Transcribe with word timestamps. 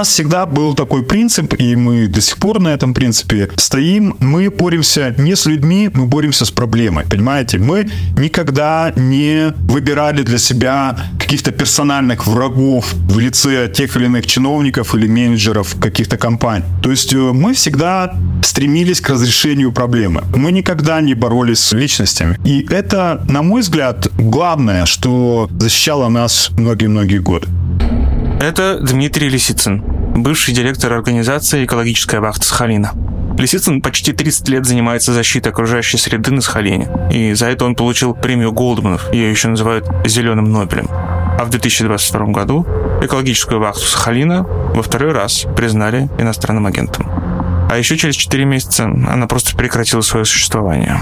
Нас 0.00 0.08
всегда 0.08 0.46
был 0.46 0.74
такой 0.74 1.02
принцип, 1.02 1.54
и 1.58 1.76
мы 1.76 2.06
до 2.06 2.22
сих 2.22 2.38
пор 2.38 2.58
на 2.58 2.68
этом 2.68 2.94
принципе 2.94 3.50
стоим. 3.56 4.16
Мы 4.20 4.48
боремся 4.48 5.14
не 5.18 5.36
с 5.36 5.44
людьми, 5.44 5.90
мы 5.92 6.06
боремся 6.06 6.46
с 6.46 6.50
проблемой, 6.50 7.04
понимаете? 7.04 7.58
Мы 7.58 7.90
никогда 8.16 8.94
не 8.96 9.52
выбирали 9.68 10.22
для 10.22 10.38
себя 10.38 10.96
каких-то 11.18 11.50
персональных 11.50 12.26
врагов 12.26 12.94
в 12.94 13.18
лице 13.18 13.68
тех 13.68 13.96
или 13.96 14.06
иных 14.06 14.26
чиновников 14.26 14.94
или 14.94 15.06
менеджеров 15.06 15.76
каких-то 15.78 16.16
компаний. 16.16 16.64
То 16.82 16.90
есть 16.90 17.12
э, 17.12 17.18
мы 17.18 17.52
всегда 17.52 18.14
стремились 18.42 19.02
к 19.02 19.10
разрешению 19.10 19.70
проблемы. 19.70 20.22
Мы 20.34 20.50
никогда 20.50 21.02
не 21.02 21.14
боролись 21.14 21.60
с 21.60 21.72
личностями. 21.72 22.38
И 22.46 22.66
это, 22.70 23.22
на 23.28 23.42
мой 23.42 23.60
взгляд, 23.60 24.08
главное, 24.18 24.86
что 24.86 25.50
защищало 25.60 26.08
нас 26.08 26.50
многие-многие 26.56 27.18
годы. 27.18 27.48
Это 28.40 28.78
Дмитрий 28.80 29.28
Лисицын, 29.28 29.84
бывший 30.16 30.54
директор 30.54 30.90
организации 30.94 31.66
«Экологическая 31.66 32.20
вахта 32.20 32.46
Сахалина». 32.46 32.92
Лисицын 33.36 33.82
почти 33.82 34.14
30 34.14 34.48
лет 34.48 34.64
занимается 34.64 35.12
защитой 35.12 35.50
окружающей 35.50 35.98
среды 35.98 36.30
на 36.30 36.40
Сахалине, 36.40 36.88
и 37.12 37.34
за 37.34 37.48
это 37.48 37.66
он 37.66 37.74
получил 37.74 38.14
премию 38.14 38.52
Голдманов, 38.52 39.12
ее 39.12 39.30
еще 39.30 39.48
называют 39.48 39.86
«Зеленым 40.06 40.50
Нобелем». 40.50 40.88
А 40.90 41.44
в 41.44 41.50
2022 41.50 42.26
году 42.28 42.66
экологическую 43.02 43.60
вахту 43.60 43.84
Сахалина 43.84 44.44
во 44.44 44.82
второй 44.82 45.12
раз 45.12 45.46
признали 45.54 46.08
иностранным 46.18 46.64
агентом. 46.64 47.10
А 47.70 47.76
еще 47.76 47.98
через 47.98 48.16
4 48.16 48.46
месяца 48.46 48.84
она 48.84 49.26
просто 49.26 49.54
прекратила 49.54 50.00
свое 50.00 50.24
существование. 50.24 50.98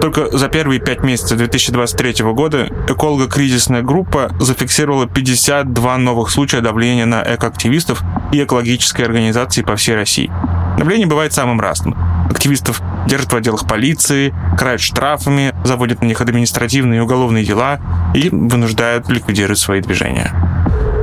Только 0.00 0.36
за 0.36 0.48
первые 0.48 0.80
пять 0.80 1.02
месяцев 1.02 1.38
2023 1.38 2.24
года 2.32 2.68
эколого-кризисная 2.88 3.82
группа 3.82 4.30
зафиксировала 4.38 5.06
52 5.06 5.98
новых 5.98 6.30
случая 6.30 6.60
давления 6.60 7.06
на 7.06 7.22
экоактивистов 7.22 8.02
и 8.32 8.42
экологические 8.42 9.06
организации 9.06 9.62
по 9.62 9.76
всей 9.76 9.94
России. 9.94 10.30
Давление 10.78 11.06
бывает 11.06 11.32
самым 11.32 11.60
разным. 11.60 11.96
Активистов 12.30 12.82
держат 13.06 13.32
в 13.32 13.36
отделах 13.36 13.66
полиции, 13.66 14.34
крают 14.58 14.82
штрафами, 14.82 15.54
заводят 15.64 16.02
на 16.02 16.06
них 16.06 16.20
административные 16.20 16.98
и 16.98 17.00
уголовные 17.00 17.44
дела 17.44 17.78
и 18.14 18.28
вынуждают 18.28 19.08
ликвидировать 19.08 19.58
свои 19.58 19.80
движения. 19.80 20.32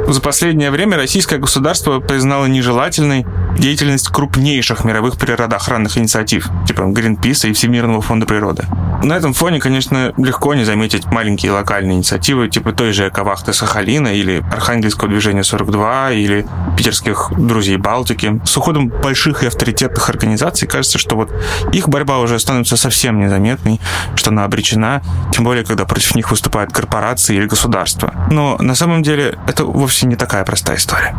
За 0.08 0.22
последнее 0.22 0.70
время 0.70 0.98
российское 0.98 1.38
государство 1.38 2.00
признало 2.00 2.46
нежелательной 2.46 3.26
деятельность 3.58 4.08
крупнейших 4.10 4.84
мировых 4.84 5.18
природоохранных 5.18 5.98
инициатив, 5.98 6.50
типа 6.68 6.84
Гринписа 6.84 7.48
и 7.48 7.54
Всемирного 7.54 8.02
фонда 8.02 8.26
природы. 8.26 8.66
На 9.04 9.14
этом 9.14 9.34
фоне, 9.34 9.60
конечно, 9.60 10.14
легко 10.18 10.54
не 10.54 10.64
заметить 10.64 11.06
маленькие 11.06 11.52
локальные 11.52 11.98
инициативы, 11.98 12.50
типа 12.50 12.72
той 12.72 12.94
же 12.94 13.10
Эковахты 13.10 13.54
Сахалина 13.54 14.08
или 14.08 14.44
Архангельского 14.52 15.10
движения 15.10 15.44
42 15.44 16.12
или 16.12 16.46
питерских 16.78 17.32
друзей 17.38 17.78
Балтики. 17.78 18.42
С 18.46 18.56
уходом 18.58 18.88
больших 18.88 19.44
и 19.44 19.48
авторитетных 19.48 20.10
организаций 20.10 20.68
кажется, 20.68 20.98
что 20.98 21.16
вот 21.16 21.32
их 21.74 21.90
борьба 21.90 22.20
уже 22.20 22.40
становится 22.40 22.78
совсем 22.78 23.20
незаметной, 23.20 23.82
что 24.16 24.30
она 24.30 24.46
обречена, 24.46 25.02
тем 25.34 25.44
более, 25.44 25.66
когда 25.66 25.86
против 25.86 26.16
них 26.16 26.32
выступают 26.32 26.72
корпорации 26.72 27.36
или 27.36 27.46
государства. 27.46 28.14
Но 28.32 28.58
на 28.60 28.76
самом 28.76 29.04
деле 29.04 29.38
это 29.48 29.66
вовсе 29.66 30.08
не 30.08 30.16
такая 30.16 30.46
простая 30.46 30.78
история. 30.78 31.16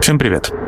Всем 0.00 0.18
привет! 0.18 0.63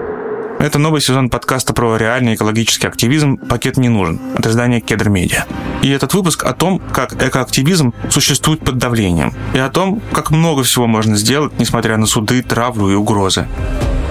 Это 0.58 0.78
новый 0.78 1.02
сезон 1.02 1.28
подкаста 1.28 1.74
про 1.74 1.96
реальный 1.96 2.34
экологический 2.34 2.86
активизм 2.86 3.36
«Пакет 3.36 3.76
не 3.76 3.90
нужен» 3.90 4.18
от 4.36 4.46
издания 4.46 4.80
Кедр 4.80 5.10
Медиа. 5.10 5.44
И 5.82 5.90
этот 5.90 6.14
выпуск 6.14 6.44
о 6.44 6.54
том, 6.54 6.80
как 6.92 7.22
экоактивизм 7.22 7.92
существует 8.08 8.60
под 8.60 8.78
давлением, 8.78 9.34
и 9.54 9.58
о 9.58 9.68
том, 9.68 10.00
как 10.12 10.30
много 10.30 10.62
всего 10.62 10.86
можно 10.86 11.16
сделать, 11.16 11.52
несмотря 11.58 11.98
на 11.98 12.06
суды, 12.06 12.42
травлю 12.42 12.88
и 12.88 12.94
угрозы. 12.94 13.46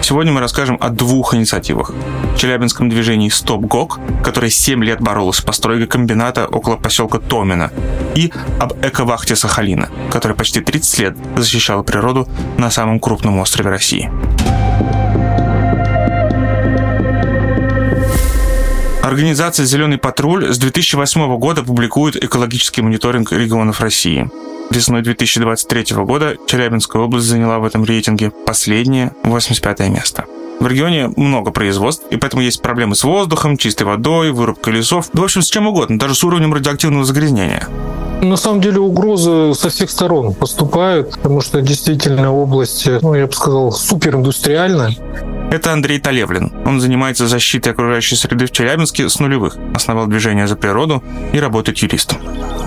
Сегодня 0.01 0.31
мы 0.31 0.39
расскажем 0.39 0.77
о 0.79 0.89
двух 0.89 1.33
инициативах. 1.33 1.91
Челябинском 2.37 2.89
движении 2.89 3.29
«Стоп 3.29 3.61
ГОК», 3.61 3.99
которое 4.23 4.51
7 4.51 4.83
лет 4.83 5.01
боролось 5.01 5.37
с 5.37 5.41
постройкой 5.41 5.87
комбината 5.87 6.45
около 6.45 6.75
поселка 6.75 7.17
Томина, 7.17 7.71
и 8.13 8.31
об 8.59 8.73
эковахте 8.85 9.35
Сахалина, 9.35 9.89
которая 10.11 10.37
почти 10.37 10.61
30 10.61 10.99
лет 10.99 11.17
защищала 11.37 11.81
природу 11.81 12.29
на 12.59 12.69
самом 12.69 12.99
крупном 12.99 13.39
острове 13.39 13.71
России. 13.71 14.11
Организация 19.15 19.65
«Зеленый 19.65 19.97
патруль» 19.97 20.53
с 20.53 20.57
2008 20.57 21.37
года 21.37 21.63
публикует 21.63 22.21
экологический 22.21 22.81
мониторинг 22.81 23.31
регионов 23.31 23.79
России. 23.79 24.29
Весной 24.71 25.03
2023 25.03 25.95
года 26.03 26.35
Челябинская 26.47 27.01
область 27.01 27.25
заняла 27.25 27.59
в 27.59 27.63
этом 27.63 27.85
рейтинге 27.85 28.33
последнее, 28.45 29.13
85 29.23 29.79
место. 29.87 30.25
В 30.59 30.67
регионе 30.67 31.13
много 31.15 31.51
производств, 31.51 32.03
и 32.09 32.17
поэтому 32.17 32.41
есть 32.41 32.61
проблемы 32.61 32.93
с 32.93 33.05
воздухом, 33.05 33.55
чистой 33.55 33.83
водой, 33.83 34.33
вырубкой 34.33 34.73
лесов, 34.73 35.09
да, 35.13 35.21
в 35.21 35.23
общем, 35.23 35.43
с 35.43 35.49
чем 35.49 35.67
угодно, 35.67 35.97
даже 35.97 36.13
с 36.13 36.21
уровнем 36.21 36.53
радиоактивного 36.53 37.05
загрязнения. 37.05 37.69
На 38.21 38.35
самом 38.35 38.59
деле 38.59 38.81
угрозы 38.81 39.53
со 39.53 39.69
всех 39.69 39.91
сторон 39.91 40.33
поступают, 40.33 41.11
потому 41.11 41.39
что 41.39 41.61
действительно 41.61 42.33
область, 42.33 42.85
ну, 43.01 43.13
я 43.13 43.27
бы 43.27 43.33
сказал, 43.33 43.71
супериндустриальная. 43.71 44.93
Это 45.51 45.71
Андрей 45.71 45.99
Талевлин. 45.99 46.51
Он 46.65 46.81
занимается 46.81 47.27
защитой 47.27 47.69
окружающей 47.69 48.15
среды 48.15 48.45
в 48.45 48.51
Челябинске 48.51 49.07
с 49.07 49.19
нулевых, 49.19 49.57
основал 49.73 50.07
движение 50.07 50.47
за 50.47 50.55
природу 50.55 51.03
и 51.33 51.39
работает 51.39 51.77
юристом. 51.77 52.17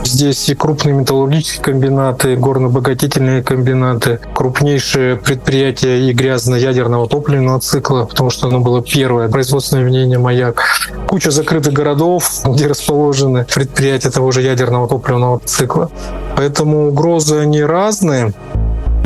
Здесь 0.04 0.48
и 0.48 0.54
крупные 0.54 0.94
металлургические 0.94 1.62
комбинаты, 1.62 2.36
горно-обогатительные 2.36 3.42
комбинаты, 3.42 4.20
крупнейшие 4.34 5.16
предприятия 5.16 6.08
и 6.08 6.12
грязно-ядерного 6.12 7.08
топливного 7.08 7.60
цикла, 7.60 8.04
потому 8.04 8.30
что 8.30 8.48
оно 8.48 8.60
было 8.60 8.82
первое 8.82 9.28
производственное 9.28 9.82
объединение 9.82 10.18
«Маяк». 10.18 10.64
Куча 11.06 11.30
закрытых 11.30 11.74
городов, 11.74 12.30
где 12.46 12.68
расположены 12.68 13.44
предприятия 13.52 14.10
того 14.10 14.30
же 14.30 14.40
ядерного 14.40 14.88
топливного 14.88 15.40
цикла. 15.44 15.90
Поэтому 16.36 16.88
угрозы 16.88 17.36
они 17.40 17.62
разные. 17.62 18.32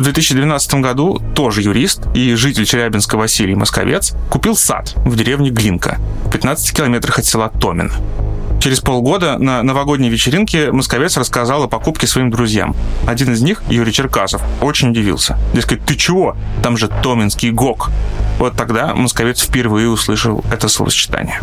В 0.03 0.05
2012 0.05 0.75
году 0.81 1.23
тоже 1.37 1.63
юрист 1.63 2.09
и 2.13 2.35
житель 2.35 2.65
Челябинска 2.65 3.17
Василий 3.17 3.55
Московец 3.55 4.15
купил 4.31 4.57
сад 4.57 4.95
в 4.97 5.15
деревне 5.15 5.51
Глинка, 5.51 5.99
в 6.25 6.33
15 6.33 6.77
километрах 6.77 7.21
от 7.21 7.25
села 7.25 7.53
Томин. 7.61 7.93
Через 8.61 8.81
полгода 8.81 9.39
на 9.39 9.63
новогодней 9.63 10.11
вечеринке 10.11 10.73
Московец 10.73 11.17
рассказал 11.17 11.63
о 11.63 11.69
покупке 11.69 12.09
своим 12.09 12.31
друзьям. 12.31 12.75
Один 13.07 13.33
из 13.33 13.43
них, 13.43 13.63
Юрий 13.69 13.93
Черкасов, 13.93 14.43
очень 14.61 14.91
удивился. 14.91 15.39
Дескать, 15.55 15.85
ты 15.85 15.95
чего? 15.95 16.37
Там 16.65 16.77
же 16.77 16.89
Томинский 16.89 17.53
ГОК. 17.53 17.91
Вот 18.41 18.57
тогда 18.57 18.97
Московец 18.97 19.41
впервые 19.41 19.89
услышал 19.89 20.45
это 20.51 20.67
словосочетание. 20.67 21.41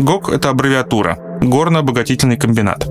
ГОК– 0.00 0.28
это 0.32 0.48
аббревиатура– 0.48 1.18
горно-обогатительный 1.42 2.38
комбинат. 2.38 2.88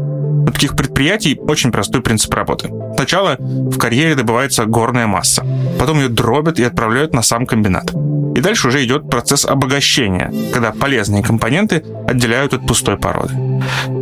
У 0.47 0.51
таких 0.51 0.75
предприятий 0.75 1.39
очень 1.47 1.71
простой 1.71 2.01
принцип 2.01 2.33
работы. 2.33 2.69
Сначала 2.95 3.35
в 3.39 3.77
карьере 3.77 4.15
добывается 4.15 4.65
горная 4.65 5.07
масса, 5.07 5.45
потом 5.79 5.99
ее 5.99 6.09
дробят 6.09 6.59
и 6.59 6.63
отправляют 6.63 7.13
на 7.13 7.21
сам 7.21 7.45
комбинат. 7.45 7.91
И 8.35 8.41
дальше 8.41 8.67
уже 8.67 8.83
идет 8.83 9.09
процесс 9.09 9.45
обогащения, 9.45 10.31
когда 10.53 10.71
полезные 10.71 11.23
компоненты 11.23 11.83
отделяют 12.07 12.53
от 12.53 12.65
пустой 12.65 12.97
породы. 12.97 13.33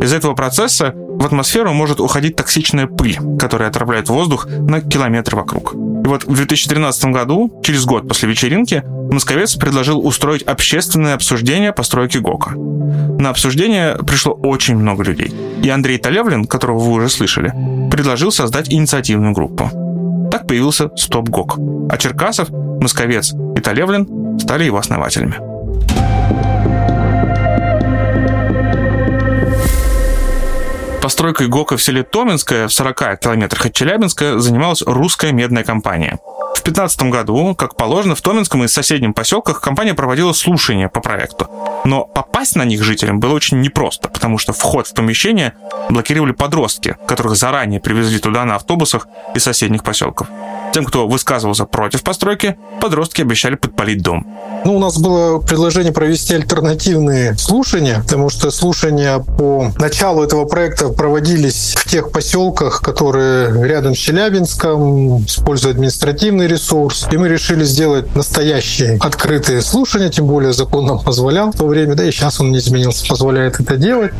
Из 0.00 0.12
этого 0.12 0.34
процесса 0.34 0.94
в 1.20 1.26
атмосферу 1.26 1.74
может 1.74 2.00
уходить 2.00 2.36
токсичная 2.36 2.86
пыль, 2.86 3.18
которая 3.38 3.68
отравляет 3.68 4.08
воздух 4.08 4.46
на 4.46 4.80
километр 4.80 5.36
вокруг. 5.36 5.74
И 5.74 6.08
вот 6.08 6.24
в 6.24 6.34
2013 6.34 7.04
году, 7.06 7.60
через 7.62 7.84
год 7.84 8.08
после 8.08 8.30
вечеринки, 8.30 8.82
Московец 9.12 9.54
предложил 9.54 10.04
устроить 10.04 10.42
общественное 10.42 11.14
обсуждение 11.14 11.74
постройки 11.74 12.16
ГОКа. 12.16 12.52
На 12.52 13.28
обсуждение 13.28 13.96
пришло 13.96 14.32
очень 14.32 14.76
много 14.76 15.04
людей. 15.04 15.30
И 15.62 15.68
Андрей 15.68 15.98
Талевлин, 15.98 16.46
которого 16.46 16.78
вы 16.78 16.92
уже 16.92 17.10
слышали, 17.10 17.52
предложил 17.90 18.32
создать 18.32 18.72
инициативную 18.72 19.34
группу. 19.34 19.70
Так 20.32 20.46
появился 20.46 20.90
Стоп 20.96 21.28
ГОК. 21.28 21.58
А 21.90 21.98
Черкасов, 21.98 22.48
Московец 22.48 23.34
и 23.56 23.60
Талевлин 23.60 24.38
стали 24.40 24.64
его 24.64 24.78
основателями. 24.78 25.49
Постройкой 31.10 31.48
ГОКа 31.48 31.76
в 31.76 31.82
селе 31.82 32.04
Томинское 32.04 32.68
в 32.68 32.72
40 32.72 33.18
километрах 33.18 33.66
от 33.66 33.74
Челябинска 33.74 34.38
занималась 34.38 34.82
русская 34.82 35.32
медная 35.32 35.64
компания. 35.64 36.20
В 36.50 36.62
2015 36.62 37.02
году, 37.04 37.54
как 37.54 37.76
положено, 37.76 38.14
в 38.14 38.20
Томинском 38.20 38.64
и 38.64 38.68
соседнем 38.68 39.14
поселках 39.14 39.60
компания 39.60 39.94
проводила 39.94 40.32
слушания 40.32 40.88
по 40.88 41.00
проекту. 41.00 41.48
Но 41.84 42.04
попасть 42.04 42.56
на 42.56 42.64
них 42.64 42.82
жителям 42.82 43.18
было 43.18 43.34
очень 43.34 43.60
непросто, 43.60 44.08
потому 44.08 44.36
что 44.36 44.52
вход 44.52 44.86
в 44.86 44.94
помещение 44.94 45.54
блокировали 45.88 46.32
подростки, 46.32 46.96
которых 47.06 47.36
заранее 47.36 47.80
привезли 47.80 48.18
туда 48.18 48.44
на 48.44 48.56
автобусах 48.56 49.08
из 49.34 49.42
соседних 49.42 49.84
поселков. 49.84 50.28
Тем, 50.72 50.84
кто 50.84 51.08
высказывался 51.08 51.64
против 51.64 52.02
постройки, 52.02 52.56
подростки 52.80 53.22
обещали 53.22 53.56
подпалить 53.56 54.02
дом. 54.02 54.26
Ну, 54.64 54.76
у 54.76 54.78
нас 54.78 54.98
было 54.98 55.40
предложение 55.40 55.92
провести 55.92 56.34
альтернативные 56.34 57.36
слушания, 57.36 58.00
потому 58.02 58.30
что 58.30 58.50
слушания 58.50 59.18
по 59.18 59.72
началу 59.78 60.22
этого 60.22 60.44
проекта 60.44 60.90
проводились 60.90 61.74
в 61.76 61.88
тех 61.88 62.12
поселках, 62.12 62.82
которые 62.82 63.66
рядом 63.66 63.94
с 63.94 63.98
Челябинском, 63.98 65.24
используя 65.24 65.72
административный 66.40 66.46
ресурс. 66.46 67.06
И 67.10 67.16
мы 67.16 67.28
решили 67.28 67.64
сделать 67.64 68.14
настоящие 68.16 68.98
открытые 69.00 69.62
слушания, 69.62 70.08
тем 70.08 70.26
более 70.26 70.52
закон 70.52 70.86
нам 70.86 70.98
позволял 71.00 71.52
в 71.52 71.56
то 71.56 71.66
время, 71.66 71.94
да 71.94 72.04
и 72.04 72.10
сейчас 72.10 72.40
он 72.40 72.50
не 72.50 72.58
изменился, 72.58 73.06
позволяет 73.06 73.60
это 73.60 73.76
делать. 73.76 74.12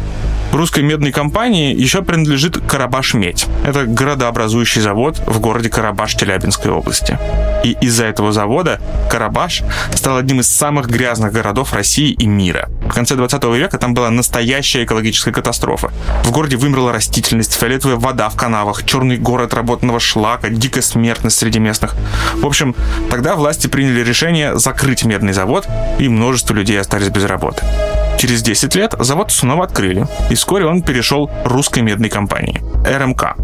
Русской 0.52 0.82
медной 0.82 1.12
компании 1.12 1.75
еще 1.75 2.02
принадлежит 2.02 2.56
Карабаш-Медь. 2.56 3.46
Это 3.64 3.84
городообразующий 3.84 4.82
завод 4.82 5.20
в 5.26 5.38
городе 5.40 5.69
Карабаш 5.69 6.14
Челябинской 6.14 6.72
области. 6.72 7.19
И 7.62 7.76
из-за 7.81 8.05
этого 8.06 8.32
завода 8.32 8.81
Карабаш 9.11 9.62
стал 9.94 10.16
одним 10.16 10.40
из 10.40 10.49
самых 10.49 10.88
грязных 10.88 11.32
городов 11.32 11.73
России 11.73 12.11
и 12.11 12.26
мира. 12.26 12.69
В 12.90 12.92
конце 12.92 13.14
20 13.14 13.44
века 13.44 13.78
там 13.78 13.94
была 13.94 14.10
настоящая 14.10 14.82
экологическая 14.82 15.31
катастрофа. 15.31 15.92
В 16.25 16.32
городе 16.32 16.56
вымерла 16.56 16.92
растительность, 16.92 17.54
фиолетовая 17.54 17.96
вода 17.96 18.28
в 18.28 18.34
канавах, 18.34 18.84
черный 18.84 19.16
город 19.16 19.54
работного 19.54 20.00
шлака, 20.00 20.48
дикая 20.48 20.82
смертность 20.82 21.38
среди 21.38 21.60
местных. 21.60 21.94
В 22.34 22.44
общем, 22.44 22.75
тогда 23.08 23.37
власти 23.37 23.69
приняли 23.69 24.00
решение 24.00 24.58
закрыть 24.58 25.04
медный 25.04 25.32
завод, 25.32 25.69
и 26.00 26.08
множество 26.08 26.52
людей 26.52 26.81
остались 26.81 27.10
без 27.10 27.25
работы. 27.26 27.64
Через 28.19 28.42
10 28.42 28.75
лет 28.75 28.94
завод 28.98 29.31
снова 29.31 29.64
открыли, 29.64 30.08
и 30.28 30.34
вскоре 30.34 30.66
он 30.66 30.82
перешел 30.82 31.31
русской 31.44 31.81
медной 31.84 32.08
компании– 32.08 32.60
РМК. 32.84 33.37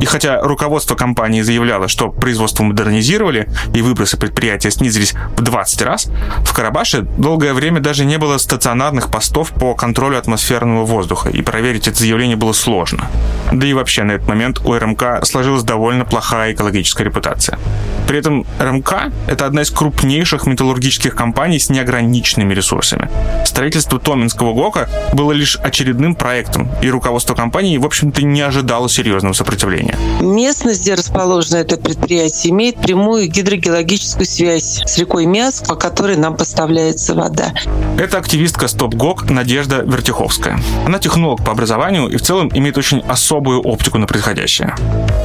И 0.00 0.04
хотя 0.04 0.40
руководство 0.42 0.94
компании 0.94 1.42
заявляло, 1.42 1.88
что 1.88 2.10
производство 2.10 2.62
модернизировали 2.62 3.48
и 3.74 3.82
выбросы 3.82 4.16
предприятия 4.16 4.70
снизились 4.70 5.14
в 5.36 5.40
20 5.40 5.82
раз, 5.82 6.08
в 6.44 6.52
Карабаше 6.52 7.02
долгое 7.02 7.54
время 7.54 7.80
даже 7.80 8.04
не 8.04 8.18
было 8.18 8.38
стационарных 8.38 9.10
постов 9.10 9.52
по 9.52 9.74
контролю 9.74 10.18
атмосферного 10.18 10.84
воздуха, 10.84 11.30
и 11.30 11.42
проверить 11.42 11.88
это 11.88 11.98
заявление 11.98 12.36
было 12.36 12.52
сложно. 12.52 13.08
Да 13.52 13.66
и 13.66 13.72
вообще 13.72 14.02
на 14.02 14.12
этот 14.12 14.28
момент 14.28 14.60
у 14.64 14.74
РМК 14.74 15.24
сложилась 15.24 15.62
довольно 15.62 16.04
плохая 16.04 16.52
экологическая 16.52 17.04
репутация. 17.04 17.58
При 18.06 18.18
этом 18.18 18.46
РМК– 18.60 19.12
это 19.26 19.46
одна 19.46 19.62
из 19.62 19.70
крупнейших 19.70 20.46
металлургических 20.46 21.14
компаний 21.14 21.58
с 21.58 21.70
неограниченными 21.70 22.54
ресурсами. 22.54 23.08
Строительство 23.44 23.98
Томинского 23.98 24.52
ГОКа 24.54 24.88
было 25.12 25.32
лишь 25.32 25.56
очередным 25.56 26.14
проектом, 26.14 26.68
и 26.82 26.90
руководство 26.90 27.34
компании, 27.34 27.78
в 27.78 27.84
общем-то, 27.84 28.22
не 28.22 28.40
ожидало 28.42 28.88
серьезного 28.88 29.32
сопротивления. 29.32 29.85
Местность, 30.20 30.82
где 30.82 30.94
расположено 30.94 31.58
это 31.58 31.76
предприятие, 31.76 32.52
имеет 32.52 32.76
прямую 32.76 33.28
гидрогеологическую 33.28 34.26
связь 34.26 34.82
с 34.86 34.98
рекой 34.98 35.26
Мяс, 35.26 35.62
по 35.66 35.74
которой 35.74 36.16
нам 36.16 36.36
поставляется 36.36 37.14
вода. 37.14 37.52
Это 37.98 38.18
активистка 38.18 38.68
Стоп 38.68 38.94
ГОК 38.94 39.30
Надежда 39.30 39.82
Вертиховская. 39.82 40.58
Она 40.86 40.98
технолог 40.98 41.44
по 41.44 41.52
образованию 41.52 42.08
и 42.08 42.16
в 42.16 42.22
целом 42.22 42.50
имеет 42.54 42.78
очень 42.78 43.00
особую 43.00 43.60
оптику 43.60 43.98
на 43.98 44.06
происходящее. 44.06 44.74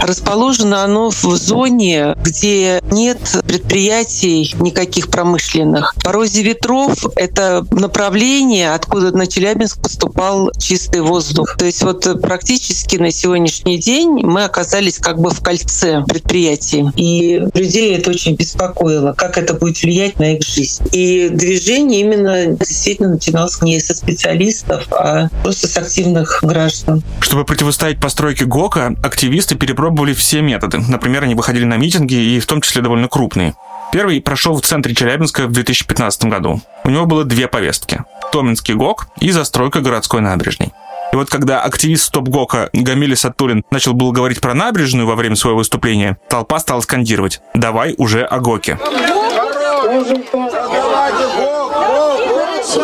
Расположено 0.01 0.83
оно 0.83 1.09
в 1.09 1.23
зоне, 1.35 2.15
где 2.17 2.81
нет 2.91 3.19
предприятий 3.45 4.55
никаких 4.59 5.09
промышленных. 5.09 5.95
По 6.03 6.11
розе 6.11 6.43
ветров– 6.43 7.05
это 7.15 7.65
направление, 7.71 8.73
откуда 8.73 9.15
на 9.15 9.27
Челябинск 9.27 9.81
поступал 9.81 10.51
чистый 10.57 11.01
воздух. 11.01 11.55
То 11.57 11.65
есть 11.65 11.83
вот 11.83 12.21
практически 12.21 12.97
на 12.97 13.11
сегодняшний 13.11 13.77
день 13.77 14.21
мы 14.23 14.43
оказались 14.51 14.99
как 14.99 15.19
бы 15.19 15.29
в 15.29 15.41
кольце 15.41 16.03
предприятий. 16.07 16.85
И 16.95 17.41
людей 17.53 17.95
это 17.95 18.09
очень 18.09 18.35
беспокоило, 18.35 19.13
как 19.13 19.37
это 19.37 19.53
будет 19.53 19.81
влиять 19.81 20.19
на 20.19 20.35
их 20.35 20.43
жизнь. 20.45 20.83
И 20.91 21.29
движение 21.29 22.01
именно 22.01 22.57
действительно 22.57 23.09
начиналось 23.09 23.61
не 23.61 23.79
со 23.79 23.95
специалистов, 23.95 24.87
а 24.91 25.29
просто 25.41 25.67
с 25.67 25.77
активных 25.77 26.39
граждан. 26.43 27.01
Чтобы 27.21 27.45
противостоять 27.45 27.99
постройке 27.99 28.45
ГОКа, 28.45 28.95
активисты 29.01 29.55
перепробовали 29.55 30.13
все 30.13 30.41
методы. 30.41 30.79
Например, 30.79 31.23
они 31.23 31.33
выходили 31.33 31.63
на 31.63 31.77
митинги, 31.77 32.15
и 32.15 32.39
в 32.39 32.45
том 32.45 32.61
числе 32.61 32.81
довольно 32.81 33.07
крупные. 33.07 33.55
Первый 33.93 34.21
прошел 34.21 34.55
в 34.55 34.61
центре 34.61 34.93
Челябинска 34.93 35.47
в 35.47 35.51
2015 35.51 36.25
году. 36.25 36.61
У 36.83 36.89
него 36.89 37.05
было 37.05 37.23
две 37.23 37.47
повестки. 37.47 38.03
Томинский 38.31 38.73
ГОК 38.73 39.07
и 39.19 39.31
застройка 39.31 39.81
городской 39.81 40.21
набережной. 40.21 40.71
И 41.11 41.15
вот 41.15 41.29
когда 41.29 41.61
активист 41.61 42.05
Стоп-ГОКа 42.05 42.69
Гамили 42.73 43.15
Сатулин 43.15 43.63
начал 43.69 43.93
было 43.93 44.11
говорить 44.11 44.39
про 44.39 44.53
набережную 44.53 45.05
во 45.07 45.15
время 45.15 45.35
своего 45.35 45.59
выступления, 45.59 46.17
толпа 46.29 46.59
стала 46.59 46.81
скандировать 46.81 47.41
«Давай 47.53 47.95
уже 47.97 48.23
о 48.23 48.39
ГОКе». 48.39 48.79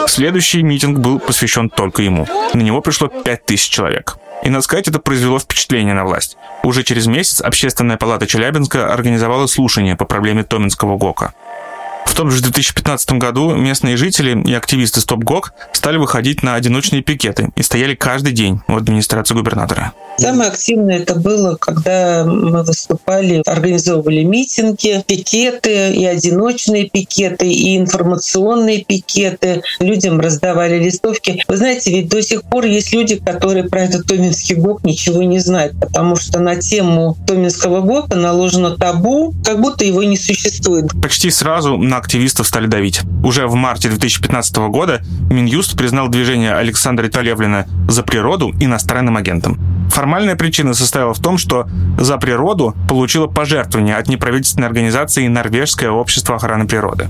Следующий 0.08 0.64
митинг 0.64 1.00
был 1.00 1.20
посвящен 1.20 1.70
только 1.70 2.02
ему. 2.02 2.28
На 2.54 2.62
него 2.62 2.82
пришло 2.82 3.08
5000 3.08 3.70
человек. 3.70 4.18
И, 4.44 4.50
надо 4.50 4.64
сказать, 4.64 4.88
это 4.88 5.00
произвело 5.00 5.40
впечатление 5.40 5.94
на 5.94 6.06
власть. 6.06 6.38
Уже 6.64 6.84
через 6.84 7.08
месяц 7.08 7.42
Общественная 7.42 7.98
палата 7.98 8.28
Челябинска 8.28 8.94
организовала 8.94 9.48
слушание 9.48 9.96
по 9.96 10.06
проблеме 10.06 10.44
Томинского 10.44 10.98
ГОКа. 10.98 11.34
Том 12.18 12.32
же 12.32 12.42
2015 12.42 13.12
году 13.12 13.54
местные 13.54 13.96
жители 13.96 14.42
и 14.44 14.52
активисты 14.52 15.02
Стоп 15.02 15.24
ГОК 15.24 15.54
стали 15.72 15.98
выходить 15.98 16.42
на 16.42 16.56
одиночные 16.56 17.04
пикеты 17.04 17.50
и 17.56 17.62
стояли 17.62 17.94
каждый 17.94 18.34
день 18.34 18.60
в 18.68 18.76
администрации 18.76 19.36
губернатора. 19.36 19.94
Самое 20.18 20.50
активное 20.50 20.98
это 20.98 21.14
было, 21.14 21.58
когда 21.58 22.26
мы 22.26 22.64
выступали, 22.64 23.44
организовывали 23.46 24.24
митинги, 24.24 25.04
пикеты, 25.06 25.94
и 25.94 26.06
одиночные 26.06 26.90
пикеты, 26.90 27.52
и 27.52 27.78
информационные 27.78 28.84
пикеты. 28.84 29.62
Людям 29.80 30.20
раздавали 30.20 30.84
листовки. 30.84 31.44
Вы 31.48 31.58
знаете, 31.58 31.92
ведь 31.92 32.10
до 32.10 32.24
сих 32.24 32.42
пор 32.42 32.66
есть 32.66 32.94
люди, 32.94 33.18
которые 33.18 33.66
про 33.66 33.82
этот 33.82 34.08
Томинский 34.08 34.56
ГОК 34.56 34.84
ничего 34.84 35.22
не 35.22 35.38
знают, 35.38 35.80
потому 35.80 36.16
что 36.16 36.40
на 36.40 36.56
тему 36.56 37.16
Томинского 37.28 37.82
ГОКа 37.82 38.16
наложено 38.16 38.76
табу, 38.76 39.36
как 39.46 39.62
будто 39.62 39.86
его 39.86 40.02
не 40.02 40.18
существует. 40.18 41.00
Почти 41.00 41.30
сразу 41.30 41.78
на 41.78 42.07
активистов 42.08 42.48
стали 42.48 42.68
давить. 42.68 43.02
Уже 43.22 43.48
в 43.48 43.56
марте 43.56 43.90
2015 43.90 44.56
года 44.70 45.02
Минюст 45.30 45.78
признал 45.78 46.08
движение 46.08 46.54
Александра 46.54 47.10
Толевлина 47.10 47.66
за 47.90 48.02
природу 48.02 48.54
иностранным 48.62 49.18
агентом. 49.18 49.60
Формальная 49.90 50.36
причина 50.36 50.74
состояла 50.74 51.14
в 51.14 51.20
том, 51.20 51.38
что 51.38 51.68
за 52.00 52.18
природу 52.18 52.76
получило 52.88 53.28
пожертвование 53.28 53.96
от 53.98 54.08
неправительственной 54.08 54.68
организации 54.68 55.28
Норвежское 55.28 55.90
общество 55.90 56.36
охраны 56.36 56.68
природы. 56.68 57.08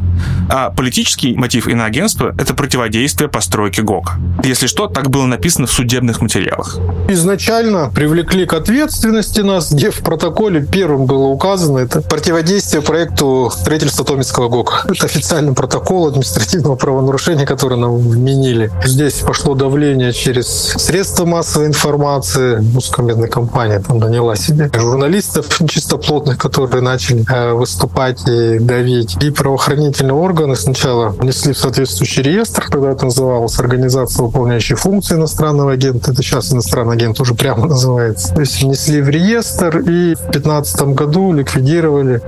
А 0.50 0.70
политический 0.70 1.36
мотив 1.36 1.68
иноагентства– 1.68 2.34
это 2.40 2.54
противодействие 2.54 3.30
постройке 3.30 3.82
ГОК. 3.82 4.14
Если 4.44 4.68
что, 4.68 4.88
так 4.88 5.10
было 5.10 5.26
написано 5.26 5.68
в 5.68 5.72
судебных 5.72 6.22
материалах. 6.22 6.78
Изначально 7.10 7.92
привлекли 7.94 8.46
к 8.46 8.54
ответственности 8.54 9.42
нас, 9.42 9.72
где 9.72 9.92
в 9.92 10.00
протоколе 10.00 10.66
первым 10.66 11.06
было 11.06 11.28
указано, 11.28 11.80
это 11.80 12.02
противодействие 12.02 12.82
проекту 12.82 13.52
строительства 13.54 14.06
Томицкого 14.06 14.48
ГОК. 14.48 14.87
Это 14.90 15.06
официальный 15.06 15.54
протокол 15.54 16.08
административного 16.08 16.76
правонарушения, 16.76 17.46
который 17.46 17.78
нам 17.78 17.98
вменили. 17.98 18.72
Здесь 18.86 19.16
пошло 19.16 19.54
давление 19.54 20.14
через 20.14 20.48
средства 20.48 21.26
массовой 21.26 21.68
информации, 21.68 22.64
узкомедная 22.76 23.28
компания 23.28 23.80
там 23.80 24.00
наняла 24.00 24.36
себе 24.36 24.72
журналистов 24.74 25.46
чистоплотных, 25.68 26.38
которые 26.38 26.82
начали 26.82 27.26
э, 27.30 27.54
выступать 27.54 28.28
и 28.28 28.60
давить. 28.60 29.22
И 29.22 29.30
правоохранительные 29.30 30.14
органы 30.14 30.56
сначала 30.56 31.10
внесли 31.10 31.54
в 31.54 31.58
соответствующий 31.58 32.24
реестр, 32.24 32.68
тогда 32.70 32.92
это 32.92 33.06
называлось 33.06 33.60
организация, 33.60 34.24
выполняющая 34.24 34.78
функции 34.78 35.16
иностранного 35.16 35.74
агента. 35.74 36.12
Это 36.12 36.24
сейчас 36.24 36.54
иностранный 36.54 36.96
агент 36.96 37.20
уже 37.20 37.36
прямо 37.36 37.68
называется. 37.68 38.34
То 38.34 38.42
есть 38.42 38.62
внесли 38.62 39.02
в 39.02 39.10
реестр 39.10 39.80
и 39.80 40.16
в 40.16 40.32
2015 40.32 40.82
году 40.94 41.34
ликвидировали 41.34 42.22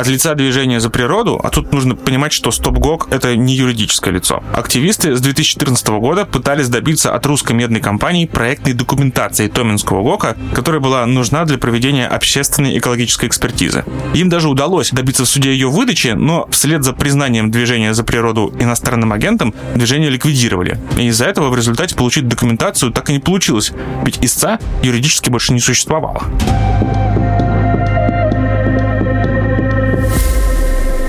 от 0.00 0.06
лица 0.06 0.34
движения 0.34 0.80
за 0.80 0.88
природу, 0.88 1.38
а 1.42 1.50
тут 1.50 1.72
нужно 1.72 1.94
понимать, 1.94 2.32
что 2.32 2.50
StopGOG— 2.50 3.08
это 3.10 3.36
не 3.36 3.54
юридическое 3.54 4.14
лицо. 4.14 4.42
Активисты 4.54 5.14
с 5.14 5.20
2014 5.20 5.88
года 5.88 6.24
пытались 6.24 6.68
добиться 6.68 7.14
от 7.14 7.26
русской 7.26 7.52
медной 7.52 7.80
компании 7.80 8.24
проектной 8.24 8.72
документации 8.72 9.48
Томинского 9.48 10.02
ГОКа, 10.02 10.38
которая 10.54 10.80
была 10.80 11.04
нужна 11.04 11.44
для 11.44 11.58
проведения 11.58 12.06
общественной 12.06 12.78
экологической 12.78 13.26
экспертизы. 13.26 13.84
Им 14.14 14.30
даже 14.30 14.48
удалось 14.48 14.90
добиться 14.90 15.26
в 15.26 15.28
суде 15.28 15.52
ее 15.52 15.68
выдачи, 15.68 16.08
но 16.08 16.48
вслед 16.50 16.82
за 16.82 16.94
признанием 16.94 17.50
движения 17.50 17.92
за 17.92 18.02
природу 18.02 18.54
иностранным 18.58 19.12
агентом 19.12 19.54
движение 19.74 20.08
ликвидировали. 20.08 20.80
И 20.96 21.08
из-за 21.08 21.26
этого 21.26 21.50
в 21.50 21.56
результате 21.56 21.94
получить 21.94 22.26
документацию 22.26 22.90
так 22.90 23.10
и 23.10 23.12
не 23.12 23.18
получилось, 23.18 23.72
ведь 24.04 24.18
истца 24.22 24.58
юридически 24.82 25.28
больше 25.28 25.52
не 25.52 25.60
существовало. 25.60 26.24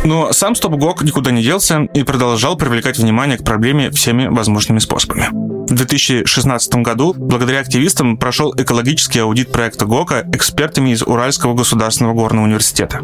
Но 0.04 0.34
сам 0.34 0.56
Стоп-ГОК 0.56 1.04
никуда 1.04 1.32
не 1.32 1.44
делся 1.44 1.82
и 1.94 2.04
продолжал 2.04 2.58
привлекать 2.58 2.98
внимание 2.98 3.38
к 3.38 3.44
проблеме 3.44 3.92
всеми 3.92 4.28
возможными 4.28 4.80
способами. 4.80 5.30
В 5.32 5.74
2016 5.74 6.76
году 6.76 7.14
благодаря 7.18 7.60
активистам 7.60 8.18
прошел 8.18 8.54
экологический 8.58 9.20
аудит 9.20 9.52
проекта 9.52 9.86
ГОКа 9.86 10.26
экспертами 10.34 10.90
из 10.90 11.02
Уральского 11.02 11.54
государственного 11.54 12.14
горного 12.14 12.46
университета. 12.46 13.00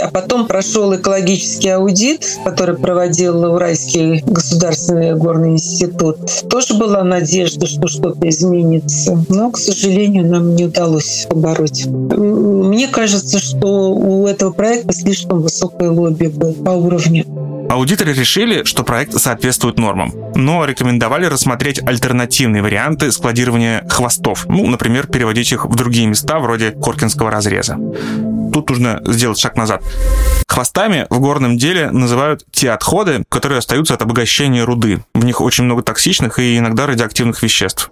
А 0.00 0.08
потом 0.08 0.46
прошел 0.46 0.94
экологический 0.94 1.70
аудит, 1.70 2.26
который 2.44 2.76
проводил 2.76 3.44
Уральский 3.52 4.20
государственный 4.26 5.14
горный 5.14 5.50
институт. 5.50 6.18
Тоже 6.48 6.74
была 6.74 7.02
надежда, 7.04 7.66
что 7.66 7.88
что-то 7.88 8.28
изменится. 8.28 9.24
Но, 9.28 9.50
к 9.50 9.58
сожалению, 9.58 10.28
нам 10.28 10.54
не 10.54 10.64
удалось 10.64 11.26
побороть. 11.28 11.86
Мне 11.86 12.88
кажется, 12.88 13.38
что 13.38 13.92
у 13.92 14.26
этого 14.26 14.52
проекта 14.52 14.92
слишком 14.92 15.40
высокое 15.40 15.90
лобби 15.90 16.26
по 16.38 16.70
уровню. 16.70 17.24
Аудиторы 17.70 18.12
решили, 18.12 18.64
что 18.64 18.84
проект 18.84 19.18
соответствует 19.18 19.78
нормам, 19.78 20.12
но 20.34 20.64
рекомендовали 20.64 21.26
рассмотреть 21.26 21.82
альтернативные 21.82 22.62
варианты 22.62 23.10
складирования 23.10 23.86
хвостов. 23.88 24.46
Ну, 24.46 24.66
например, 24.66 25.06
переводить 25.06 25.52
их 25.52 25.64
в 25.64 25.74
другие 25.74 26.06
места, 26.06 26.38
вроде 26.38 26.72
Коркинского 26.72 27.30
разреза. 27.30 27.76
Тут 28.52 28.70
нужно 28.70 29.02
сделать 29.06 29.38
шаг 29.38 29.56
назад. 29.56 29.82
Хвостами 30.46 31.06
в 31.10 31.18
горном 31.18 31.56
деле 31.56 31.90
называют 31.90 32.44
те 32.52 32.70
отходы, 32.70 33.24
которые 33.28 33.58
остаются 33.58 33.94
от 33.94 34.02
обогащения 34.02 34.62
руды. 34.62 35.02
В 35.14 35.24
них 35.24 35.40
очень 35.40 35.64
много 35.64 35.82
токсичных 35.82 36.38
и 36.38 36.58
иногда 36.58 36.86
радиоактивных 36.86 37.42
веществ. 37.42 37.90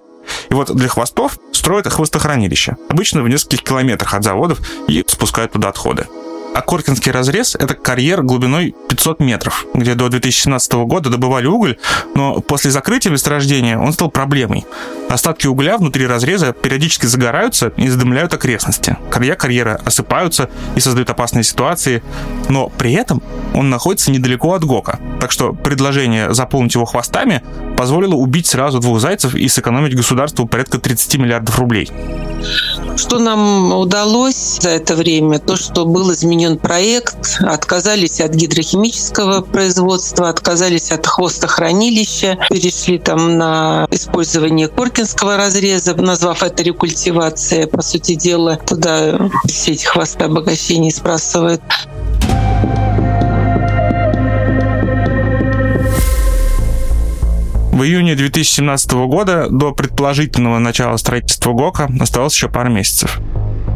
И 0.50 0.54
вот 0.54 0.72
для 0.74 0.88
хвостов 0.88 1.38
строят 1.52 1.92
хвостохранилище, 1.92 2.76
обычно 2.88 3.22
в 3.22 3.28
нескольких 3.28 3.64
километрах 3.64 4.14
от 4.14 4.22
заводов, 4.22 4.60
и 4.86 5.04
спускают 5.08 5.52
туда 5.52 5.70
отходы. 5.70 6.06
А 6.54 6.60
Коркинский 6.60 7.10
разрез— 7.10 7.54
это 7.58 7.74
карьер 7.74 8.22
глубиной 8.22 8.74
500 8.88 9.20
метров, 9.20 9.66
где 9.72 9.94
до 9.94 10.08
2017 10.08 10.72
года 10.84 11.08
добывали 11.08 11.46
уголь, 11.46 11.78
но 12.14 12.40
после 12.40 12.70
закрытия 12.70 13.10
месторождения 13.10 13.78
он 13.78 13.92
стал 13.92 14.10
проблемой. 14.10 14.66
Остатки 15.08 15.46
угля 15.46 15.78
внутри 15.78 16.06
разреза 16.06 16.52
периодически 16.52 17.06
загораются 17.06 17.68
и 17.76 17.88
задымляют 17.88 18.34
окрестности. 18.34 18.96
Края 19.10 19.34
карьера 19.34 19.80
осыпаются 19.84 20.50
и 20.76 20.80
создают 20.80 21.08
опасные 21.10 21.42
ситуации, 21.42 22.02
но 22.48 22.68
при 22.68 22.92
этом 22.92 23.22
он 23.54 23.70
находится 23.70 24.10
недалеко 24.10 24.52
от 24.54 24.64
ГОКа. 24.64 25.00
Так 25.20 25.32
что 25.32 25.54
предложение 25.54 26.34
заполнить 26.34 26.74
его 26.74 26.84
хвостами 26.84 27.42
позволило 27.76 28.14
убить 28.14 28.46
сразу 28.46 28.78
двух 28.78 29.00
зайцев 29.00 29.34
и 29.34 29.48
сэкономить 29.48 29.96
государству 29.96 30.46
порядка 30.46 30.78
30 30.78 31.16
миллиардов 31.16 31.58
рублей. 31.58 31.90
Что 32.96 33.18
нам 33.18 33.72
удалось 33.72 34.58
за 34.60 34.70
это 34.70 34.94
время? 34.94 35.38
То, 35.38 35.56
что 35.56 35.84
был 35.84 36.12
изменен 36.12 36.58
проект, 36.58 37.38
отказались 37.40 38.20
от 38.20 38.34
гидрохимического 38.34 39.40
производства, 39.40 40.28
отказались 40.28 40.90
от 40.90 41.06
хвостохранилища, 41.06 42.38
перешли 42.50 42.98
там 42.98 43.38
на 43.38 43.86
использование 43.90 44.68
коркинского 44.68 45.36
разреза, 45.36 45.94
назвав 45.94 46.42
это 46.42 46.62
рекультивацией. 46.62 47.66
По 47.66 47.82
сути 47.82 48.14
дела, 48.14 48.56
туда 48.56 49.30
все 49.46 49.72
эти 49.72 49.84
хвосты 49.84 50.24
обогащения 50.24 50.90
сбрасывают. 50.90 51.62
В 57.82 57.84
июне 57.84 58.14
2017 58.14 58.92
года 58.92 59.48
до 59.50 59.72
предположительного 59.72 60.60
начала 60.60 60.96
строительства 60.98 61.52
ГОКа 61.52 61.90
оставалось 61.98 62.32
еще 62.32 62.48
пара 62.48 62.68
месяцев 62.68 63.18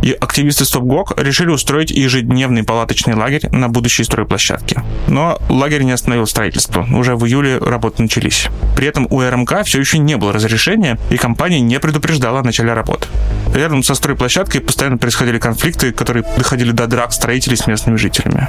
и 0.06 0.12
активисты 0.12 0.64
СтопГОК 0.64 1.20
решили 1.20 1.48
устроить 1.48 1.90
ежедневный 1.90 2.62
палаточный 2.62 3.14
лагерь 3.14 3.48
на 3.50 3.68
будущей 3.68 4.04
стройплощадке. 4.04 4.84
Но 5.08 5.40
лагерь 5.48 5.82
не 5.82 5.90
остановил 5.90 6.28
строительство. 6.28 6.86
Уже 6.92 7.16
в 7.16 7.26
июле 7.26 7.58
работы 7.58 8.02
начались. 8.02 8.46
При 8.76 8.86
этом 8.86 9.08
у 9.10 9.20
РМК 9.20 9.64
все 9.64 9.80
еще 9.80 9.98
не 9.98 10.16
было 10.16 10.32
разрешения, 10.32 10.96
и 11.10 11.16
компания 11.16 11.60
не 11.60 11.80
предупреждала 11.80 12.38
о 12.38 12.42
начале 12.44 12.72
работ. 12.72 13.08
Рядом 13.52 13.82
со 13.82 13.96
стройплощадкой 13.96 14.60
постоянно 14.60 14.96
происходили 14.96 15.38
конфликты, 15.38 15.90
которые 15.90 16.24
доходили 16.36 16.70
до 16.70 16.86
драк 16.86 17.12
строителей 17.12 17.56
с 17.56 17.66
местными 17.66 17.96
жителями. 17.96 18.48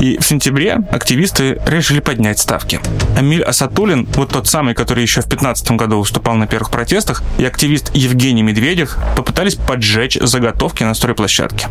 И 0.00 0.16
в 0.18 0.24
сентябре 0.24 0.78
активисты 0.90 1.60
решили 1.66 2.00
поднять 2.00 2.38
ставки. 2.38 2.80
Амиль 3.18 3.42
Асатулин, 3.42 4.08
вот 4.14 4.30
тот 4.30 4.48
самый, 4.48 4.74
который 4.74 5.02
еще 5.02 5.20
в 5.20 5.28
2015 5.28 5.72
году 5.72 5.98
выступал 5.98 6.36
на 6.36 6.46
первых 6.46 6.70
протестах, 6.70 7.22
и 7.36 7.44
активист 7.44 7.90
Евгений 7.94 8.42
Медведев 8.42 8.96
попытались 9.16 9.56
поджечь 9.56 10.16
заготовки 10.18 10.61
заготовки 10.62 10.84
на 10.84 10.94
стройплощадке. 10.94 11.66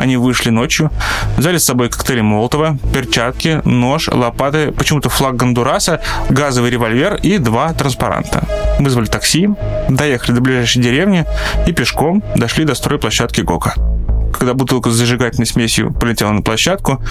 Они 0.00 0.16
вышли 0.16 0.50
ночью, 0.50 0.90
взяли 1.36 1.58
с 1.58 1.64
собой 1.64 1.90
коктейли 1.90 2.22
Молотова, 2.22 2.78
перчатки, 2.94 3.60
нож, 3.64 4.08
лопаты, 4.08 4.72
почему-то 4.72 5.10
флаг 5.10 5.36
Гондураса, 5.36 6.00
газовый 6.30 6.70
револьвер 6.70 7.16
и 7.16 7.38
два 7.38 7.72
транспаранта. 7.74 8.42
Вызвали 8.78 9.06
такси, 9.06 9.48
доехали 9.90 10.36
до 10.36 10.40
ближайшей 10.40 10.82
деревни 10.82 11.26
и 11.66 11.72
пешком 11.72 12.22
дошли 12.36 12.64
до 12.64 12.74
стройплощадки 12.74 13.42
ГОКа 13.42 13.89
когда 14.32 14.54
бутылка 14.54 14.90
с 14.90 14.94
зажигательной 14.94 15.46
смесью 15.46 15.92
полетела 15.92 16.30
на 16.32 16.42
площадку, 16.42 17.02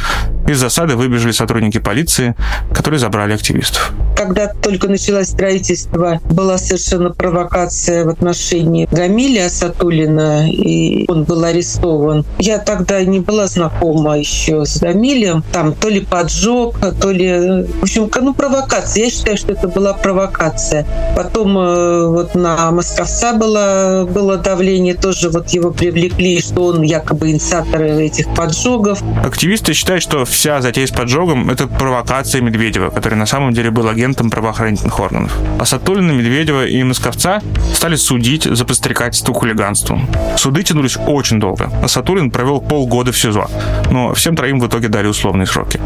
из 0.47 0.59
засады 0.59 0.95
выбежали 0.95 1.31
сотрудники 1.31 1.77
полиции, 1.77 2.35
которые 2.73 2.99
забрали 2.99 3.33
активистов. 3.33 3.93
Когда 4.15 4.47
только 4.47 4.87
началось 4.87 5.27
строительство, 5.27 6.19
была 6.29 6.57
совершенно 6.57 7.11
провокация 7.11 8.05
в 8.05 8.09
отношении 8.09 8.87
Гамиля 8.91 9.45
Асатулина, 9.45 10.49
и 10.49 11.05
он 11.07 11.23
был 11.23 11.43
арестован. 11.43 12.25
Я 12.39 12.57
тогда 12.57 13.03
не 13.03 13.19
была 13.19 13.47
знакома 13.47 14.17
еще 14.17 14.65
с 14.65 14.79
Гамилем. 14.79 15.43
Там 15.51 15.73
то 15.73 15.89
ли 15.89 16.01
поджог, 16.01 16.75
то 16.99 17.11
ли... 17.11 17.65
В 17.79 17.83
общем, 17.83 18.09
ну, 18.21 18.33
провокация. 18.33 19.05
Я 19.05 19.11
считаю, 19.11 19.37
что 19.37 19.53
это 19.53 19.67
была 19.67 19.93
провокация. 19.93 20.85
Потом 21.15 21.57
э, 21.57 22.07
вот 22.07 22.35
на 22.35 22.71
Московца 22.71 23.33
было, 23.33 24.07
было 24.11 24.37
давление, 24.37 24.95
тоже 24.95 25.29
вот 25.29 25.49
его 25.49 25.71
привлекли, 25.71 26.41
что 26.41 26.65
он 26.65 26.81
якобы 26.81 27.08
якобы 27.09 27.31
инициаторы 27.31 28.05
этих 28.05 28.27
поджогов. 28.35 29.01
Активисты 29.23 29.73
считают, 29.73 30.03
что 30.03 30.25
вся 30.25 30.61
затея 30.61 30.85
с 30.85 30.91
поджогом– 30.91 31.49
это 31.51 31.67
провокация 31.67 32.41
Медведева, 32.41 32.91
который 32.91 33.15
на 33.15 33.25
самом 33.25 33.51
деле 33.51 33.71
был 33.71 33.87
агентом 33.87 34.29
правоохранительных 34.29 34.99
органов. 34.99 35.35
А 35.59 35.65
Сатулина, 35.65 36.11
Медведева 36.11 36.67
и 36.67 36.83
Московца 36.83 37.41
стали 37.73 37.95
судить 37.95 38.43
за 38.43 38.63
подстрекательство 38.63 39.33
хулиганству. 39.33 39.99
Суды 40.37 40.63
тянулись 40.63 40.97
очень 41.07 41.39
долго, 41.39 41.71
а 41.83 41.87
Сатулин 41.87 42.29
провел 42.29 42.61
полгода 42.61 43.11
в 43.11 43.17
СИЗО, 43.17 43.49
но 43.89 44.13
всем 44.13 44.35
троим 44.35 44.59
в 44.59 44.67
итоге 44.67 44.87
дали 44.87 45.07
условные 45.07 45.47
сроки 45.47 45.79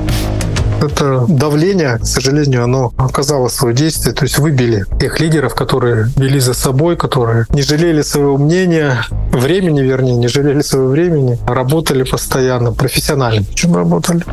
это 0.83 1.25
давление, 1.27 1.97
к 1.97 2.05
сожалению, 2.05 2.63
оно 2.63 2.93
оказало 2.97 3.47
свое 3.47 3.75
действие. 3.75 4.13
То 4.13 4.23
есть 4.23 4.37
выбили 4.37 4.85
тех 4.99 5.19
лидеров, 5.19 5.55
которые 5.55 6.07
вели 6.15 6.39
за 6.39 6.53
собой, 6.53 6.95
которые 6.95 7.45
не 7.49 7.61
жалели 7.61 8.01
своего 8.01 8.37
мнения, 8.37 9.05
времени, 9.31 9.81
вернее, 9.81 10.15
не 10.15 10.27
жалели 10.27 10.61
своего 10.61 10.89
времени, 10.89 11.37
работали 11.47 12.03
постоянно, 12.03 12.71
профессионально. 12.71 13.45
Чем 13.53 13.75
работали? 13.75 14.23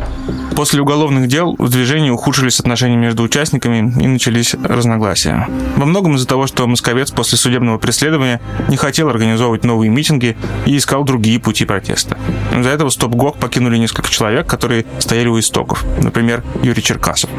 После 0.56 0.82
уголовных 0.82 1.28
дел 1.28 1.54
в 1.58 1.70
движении 1.70 2.10
ухудшились 2.10 2.60
отношения 2.60 2.96
между 2.96 3.22
участниками 3.22 3.78
и 4.02 4.06
начались 4.06 4.54
разногласия. 4.54 5.48
Во 5.76 5.86
многом 5.86 6.16
из-за 6.16 6.26
того, 6.26 6.46
что 6.46 6.66
Московец 6.66 7.10
после 7.10 7.38
судебного 7.38 7.78
преследования 7.78 8.40
не 8.68 8.76
хотел 8.76 9.08
организовывать 9.08 9.64
новые 9.64 9.90
митинги 9.90 10.36
и 10.66 10.76
искал 10.76 11.04
другие 11.04 11.40
пути 11.40 11.64
протеста. 11.64 12.18
Из-за 12.56 12.68
этого 12.68 12.90
Стоп-ГОК 12.90 13.38
покинули 13.38 13.78
несколько 13.78 14.10
человек, 14.10 14.46
которые 14.46 14.84
стояли 14.98 15.28
у 15.28 15.38
истоков. 15.38 15.84
Например, 16.02 16.39
Юрий 16.62 16.82
Черкасов. 16.82 17.30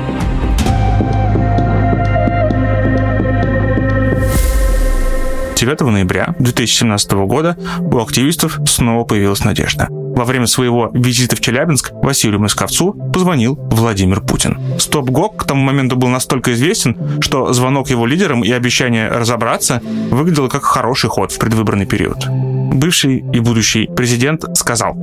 ноября 5.64 6.36
2017 6.40 7.12
года 7.12 7.56
у 7.80 8.00
активистов 8.00 8.60
снова 8.66 9.04
появилась 9.04 9.44
надежда. 9.44 9.88
Во 9.90 10.26
время 10.26 10.46
своего 10.46 10.90
визита 10.94 11.36
в 11.36 11.40
Челябинск 11.40 11.92
Василию 11.94 12.40
Московцу 12.40 12.94
позвонил 13.14 13.56
Владимир 13.56 14.22
Путин. 14.22 14.60
Стоп-ГОК 14.78 15.38
к 15.38 15.44
тому 15.46 15.64
моменту 15.64 15.96
был 15.96 16.10
настолько 16.10 16.54
известен, 16.54 17.22
что 17.22 17.54
звонок 17.54 17.90
его 17.90 18.06
лидерам 18.06 18.44
и 18.44 18.52
обещание 18.52 19.10
разобраться 19.10 19.82
выглядело 20.12 20.50
как 20.50 20.64
хороший 20.64 21.10
ход 21.10 21.32
в 21.32 21.40
предвыборный 21.40 21.86
период. 21.86 22.28
Бывший 22.28 23.24
и 23.34 23.40
будущий 23.40 23.88
президент 23.96 24.46
сказал, 24.58 24.96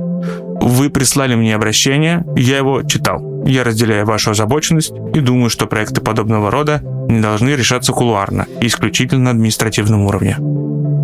«Вы 0.61 0.89
прислали 0.89 1.35
мне 1.35 1.55
обращение, 1.55 2.23
я 2.35 2.57
его 2.57 2.83
читал. 2.83 3.43
Я 3.45 3.63
разделяю 3.63 4.05
вашу 4.05 4.31
озабоченность 4.31 4.91
и 5.13 5.19
думаю, 5.19 5.49
что 5.49 5.65
проекты 5.67 6.01
подобного 6.01 6.51
рода 6.51 6.81
не 7.09 7.19
должны 7.21 7.49
решаться 7.49 7.93
кулуарно 7.93 8.45
и 8.61 8.67
исключительно 8.67 9.25
на 9.25 9.31
административном 9.31 10.03
уровне. 10.05 10.37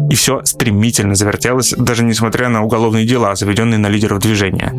И 0.09 0.15
все 0.15 0.41
стремительно 0.45 1.15
завертелось, 1.15 1.73
даже 1.77 2.03
несмотря 2.03 2.49
на 2.49 2.63
уголовные 2.63 3.05
дела, 3.05 3.35
заведенные 3.35 3.79
на 3.79 3.87
лидеров 3.87 4.19
движения. 4.19 4.71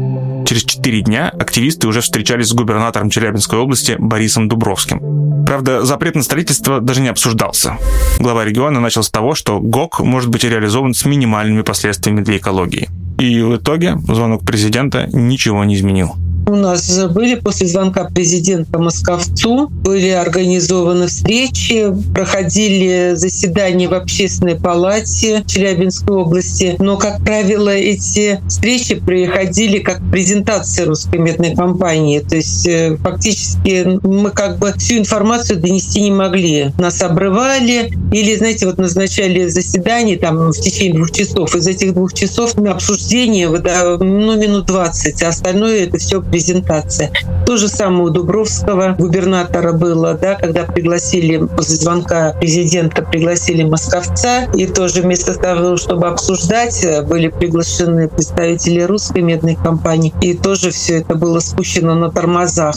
Через 0.47 0.63
четыре 0.63 1.03
дня 1.03 1.29
активисты 1.29 1.89
уже 1.89 2.01
встречались 2.01 2.49
с 2.49 2.55
губернатором 2.55 3.11
Челябинской 3.11 3.59
области 3.59 3.97
Борисом 3.99 4.49
Дубровским. 4.49 5.45
Правда, 5.45 5.85
запрет 5.85 6.15
на 6.15 6.23
строительство 6.23 6.81
даже 6.81 7.01
не 7.01 7.09
обсуждался. 7.09 7.77
Глава 8.19 8.45
региона 8.45 8.81
начал 8.81 9.03
с 9.03 9.11
того, 9.11 9.35
что 9.35 9.61
ГОК 9.61 10.01
может 10.01 10.31
быть 10.31 10.45
реализован 10.45 10.95
с 10.95 11.05
минимальными 11.05 11.63
последствиями 11.63 12.21
для 12.21 12.37
экологии. 12.37 12.89
И 13.19 13.41
в 13.41 13.57
итоге 13.57 13.97
звонок 14.07 14.45
президента 14.45 15.09
ничего 15.13 15.65
не 15.65 15.75
изменил. 15.75 16.15
У 16.49 16.55
нас 16.55 17.05
были 17.09 17.35
после 17.35 17.67
звонка 17.67 18.05
президента 18.05 18.79
Московцу, 18.79 19.67
были 19.69 20.11
организованы 20.11 21.09
встречи, 21.09 21.93
проходили 22.15 23.15
заседания 23.17 23.89
в 23.89 23.95
общественной 23.95 24.55
палате 24.55 25.43
Челябинской 25.45 26.15
области. 26.15 26.77
Но, 26.79 26.99
как 26.99 27.25
правило, 27.25 27.71
эти 27.71 28.41
встречи 28.47 28.95
приходили 28.95 29.81
как 29.81 30.01
презентация 30.13 30.87
русской 30.87 31.19
медной 31.19 31.57
компании. 31.57 32.21
То 32.21 32.37
есть 32.37 32.69
э, 32.69 32.97
фактически 33.03 33.99
мы 34.07 34.31
как 34.31 34.61
бы 34.61 34.73
всю 34.79 34.99
информацию 34.99 35.59
донести 35.59 36.01
не 36.01 36.13
могли. 36.13 36.71
Нас 36.79 37.03
обрывали 37.03 37.91
или, 38.13 38.37
знаете, 38.37 38.67
вот 38.67 38.79
назначали 38.79 39.49
заседание 39.49 40.17
там 40.17 40.53
в 40.53 40.61
течение 40.61 40.95
двух 40.95 41.11
часов. 41.11 41.57
Из 41.57 41.67
этих 41.67 41.93
двух 41.93 42.15
часов 42.15 42.57
на 42.57 42.71
обсуждение 42.71 43.49
ну, 43.49 44.37
минут 44.41 44.67
20, 44.67 45.23
а 45.25 45.29
остальное 45.29 45.87
это 45.87 45.99
все 45.99 46.23
презентация. 46.37 47.11
То 47.47 47.57
же 47.57 47.67
самое 47.67 48.05
у 48.05 48.11
Дубровского 48.11 48.95
губернатора 48.99 49.73
было, 49.73 50.13
да, 50.13 50.35
когда 50.35 50.65
пригласили 50.65 51.39
после 51.39 51.77
звонка 51.77 52.35
президента 52.39 53.01
пригласили 53.01 53.63
московца, 53.63 54.51
и 54.55 54.67
тоже 54.67 55.01
вместо 55.01 55.33
того, 55.33 55.79
чтобы 55.79 56.09
обсуждать, 56.09 56.87
были 57.09 57.29
приглашены 57.29 58.09
представители 58.09 58.83
русской 58.83 59.23
медной 59.23 59.57
компании, 59.57 60.13
и 60.21 60.35
тоже 60.35 60.73
все 60.73 60.99
это 60.99 61.15
было 61.15 61.41
спущено 61.41 61.95
на 61.95 62.11
тормозах. 62.11 62.77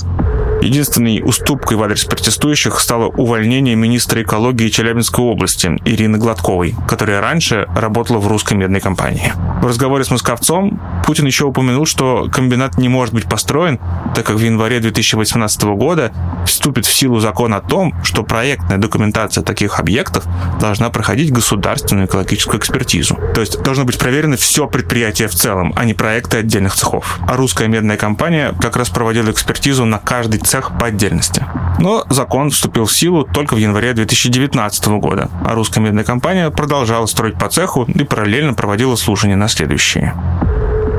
Единственной 0.62 1.22
уступкой 1.24 1.78
в 1.78 1.84
адрес 1.84 2.04
протестующих 2.06 2.80
стало 2.80 3.06
увольнение 3.06 3.76
министра 3.76 4.22
экологии 4.22 4.68
Челябинской 4.68 5.24
области 5.24 5.78
Ирины 5.86 6.18
Гладковой, 6.18 6.76
которая 6.88 7.22
раньше 7.22 7.68
работала 7.76 8.18
в 8.18 8.28
русской 8.28 8.56
медной 8.56 8.82
компании. 8.82 9.34
В 9.62 9.66
разговоре 9.66 10.04
с 10.04 10.12
Московцом 10.12 10.80
Путин 11.06 11.26
еще 11.26 11.46
упомянул, 11.46 11.86
что 11.86 12.30
комбинат 12.32 12.78
не 12.78 12.90
может 12.90 13.14
быть 13.14 13.28
построен, 13.28 13.80
так 14.16 14.26
как 14.26 14.36
в 14.36 14.40
январе 14.40 14.80
2018 14.80 15.64
года 15.64 16.12
вступит 16.46 16.86
в 16.86 16.94
силу 16.94 17.20
закон 17.20 17.54
о 17.54 17.62
том, 17.62 17.96
что 18.04 18.24
проектная 18.24 18.78
документация 18.78 19.44
таких 19.44 19.80
объектов 19.80 20.26
должна 20.60 20.90
проходить 20.90 21.32
государственную 21.32 22.08
экологическую 22.08 22.60
экспертизу. 22.60 23.18
То 23.34 23.42
есть 23.42 23.62
должно 23.62 23.86
быть 23.86 23.98
проверено 23.98 24.36
все 24.36 24.68
предприятие 24.68 25.28
в 25.30 25.36
целом, 25.36 25.74
а 25.76 25.86
не 25.86 25.94
проекты 25.94 26.38
отдельных 26.38 26.76
цехов. 26.76 27.20
А 27.28 27.38
русская 27.38 27.68
медная 27.68 27.98
компания 27.98 28.54
как 28.62 28.76
раз 28.76 28.90
проводила 28.90 29.32
экспертизу 29.32 29.86
на 29.86 30.00
каждый 30.00 30.40
цех 30.50 30.72
по 30.80 30.88
отдельности. 30.88 31.46
Но 31.80 32.04
закон 32.10 32.50
вступил 32.50 32.86
в 32.86 32.94
силу 32.94 33.24
только 33.24 33.54
в 33.54 33.58
январе 33.58 33.94
2019 33.94 34.88
года, 35.00 35.30
а 35.46 35.54
русская 35.54 35.80
медная 35.80 36.04
компания 36.04 36.50
продолжала 36.50 37.06
строить 37.06 37.38
по 37.38 37.50
цеху 37.50 37.84
и 37.84 38.04
параллельно 38.04 38.54
проводила 38.54 38.96
слушания 38.96 39.36
на 39.36 39.48
следующие 39.48 40.14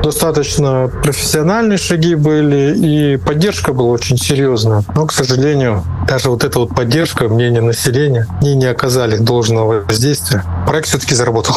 достаточно 0.03 0.89
профессиональные 1.03 1.77
шаги 1.77 2.15
были, 2.15 2.75
и 2.75 3.17
поддержка 3.17 3.71
была 3.71 3.89
очень 3.89 4.17
серьезная. 4.17 4.83
Но, 4.95 5.05
к 5.05 5.13
сожалению, 5.13 5.83
даже 6.07 6.31
вот 6.31 6.43
эта 6.43 6.57
вот 6.57 6.75
поддержка, 6.75 7.29
мнение 7.29 7.61
населения, 7.61 8.25
они 8.41 8.55
не 8.55 8.65
оказали 8.65 9.17
должного 9.17 9.81
воздействия. 9.81 10.43
Проект 10.65 10.87
все-таки 10.87 11.13
заработал. 11.13 11.55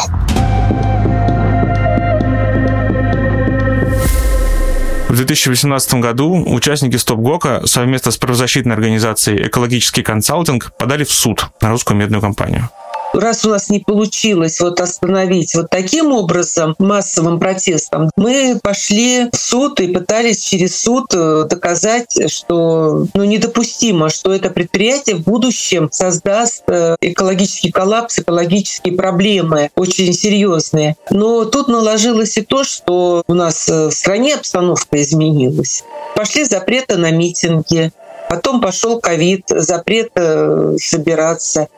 В 5.14 5.16
2018 5.16 5.94
году 6.00 6.42
участники 6.44 6.97
Стоп-Гока 6.97 7.68
совместно 7.68 8.11
с 8.11 8.16
правозащитной 8.16 8.75
организацией 8.75 9.47
«Экологический 9.47 10.02
консалтинг» 10.02 10.73
подали 10.76 11.04
в 11.04 11.12
суд 11.12 11.50
на 11.61 11.71
русскую 11.71 11.97
медную 11.97 12.21
компанию 12.21 12.68
раз 13.14 13.44
у 13.44 13.50
нас 13.50 13.71
не 13.71 13.80
получилось 13.80 14.61
вот 14.61 14.80
остановить 14.80 15.54
вот 15.54 15.71
таким 15.71 16.12
образом 16.12 16.75
массовым 16.78 17.38
протестом, 17.38 18.11
мы 18.16 18.59
пошли 18.62 19.28
в 19.33 19.37
суд 19.37 19.80
и 19.80 19.88
пытались 19.88 20.42
через 20.42 20.80
суд 20.80 21.12
э, 21.14 21.44
доказать, 21.49 22.30
что 22.30 23.06
ну, 23.14 23.25
недопустимо, 23.25 24.09
что 24.09 24.33
это 24.33 24.50
предприятие 24.50 25.16
в 25.16 25.23
будущем 25.23 25.88
создаст 25.90 26.64
э, 26.68 26.97
экологический 27.00 27.71
коллапс, 27.71 28.18
экологические 28.18 28.94
проблемы 28.94 29.71
очень 29.76 30.12
серьезные. 30.12 30.97
Но 31.11 31.44
тут 31.44 31.68
наложилось 31.68 32.37
и 32.37 32.42
то, 32.42 32.64
что 32.64 33.23
у 33.26 33.35
нас 33.35 33.68
э, 33.68 33.88
в 33.88 33.92
стране 33.92 34.35
обстановка 34.35 35.00
изменилась. 35.00 35.85
Пошли 36.14 36.44
запреты 36.44 36.97
на 36.97 37.11
митинги, 37.11 37.92
Потом 38.26 38.62
пошел 38.62 39.00
ковид, 39.00 39.44
запрет 39.49 40.11
собираться. 40.14 41.68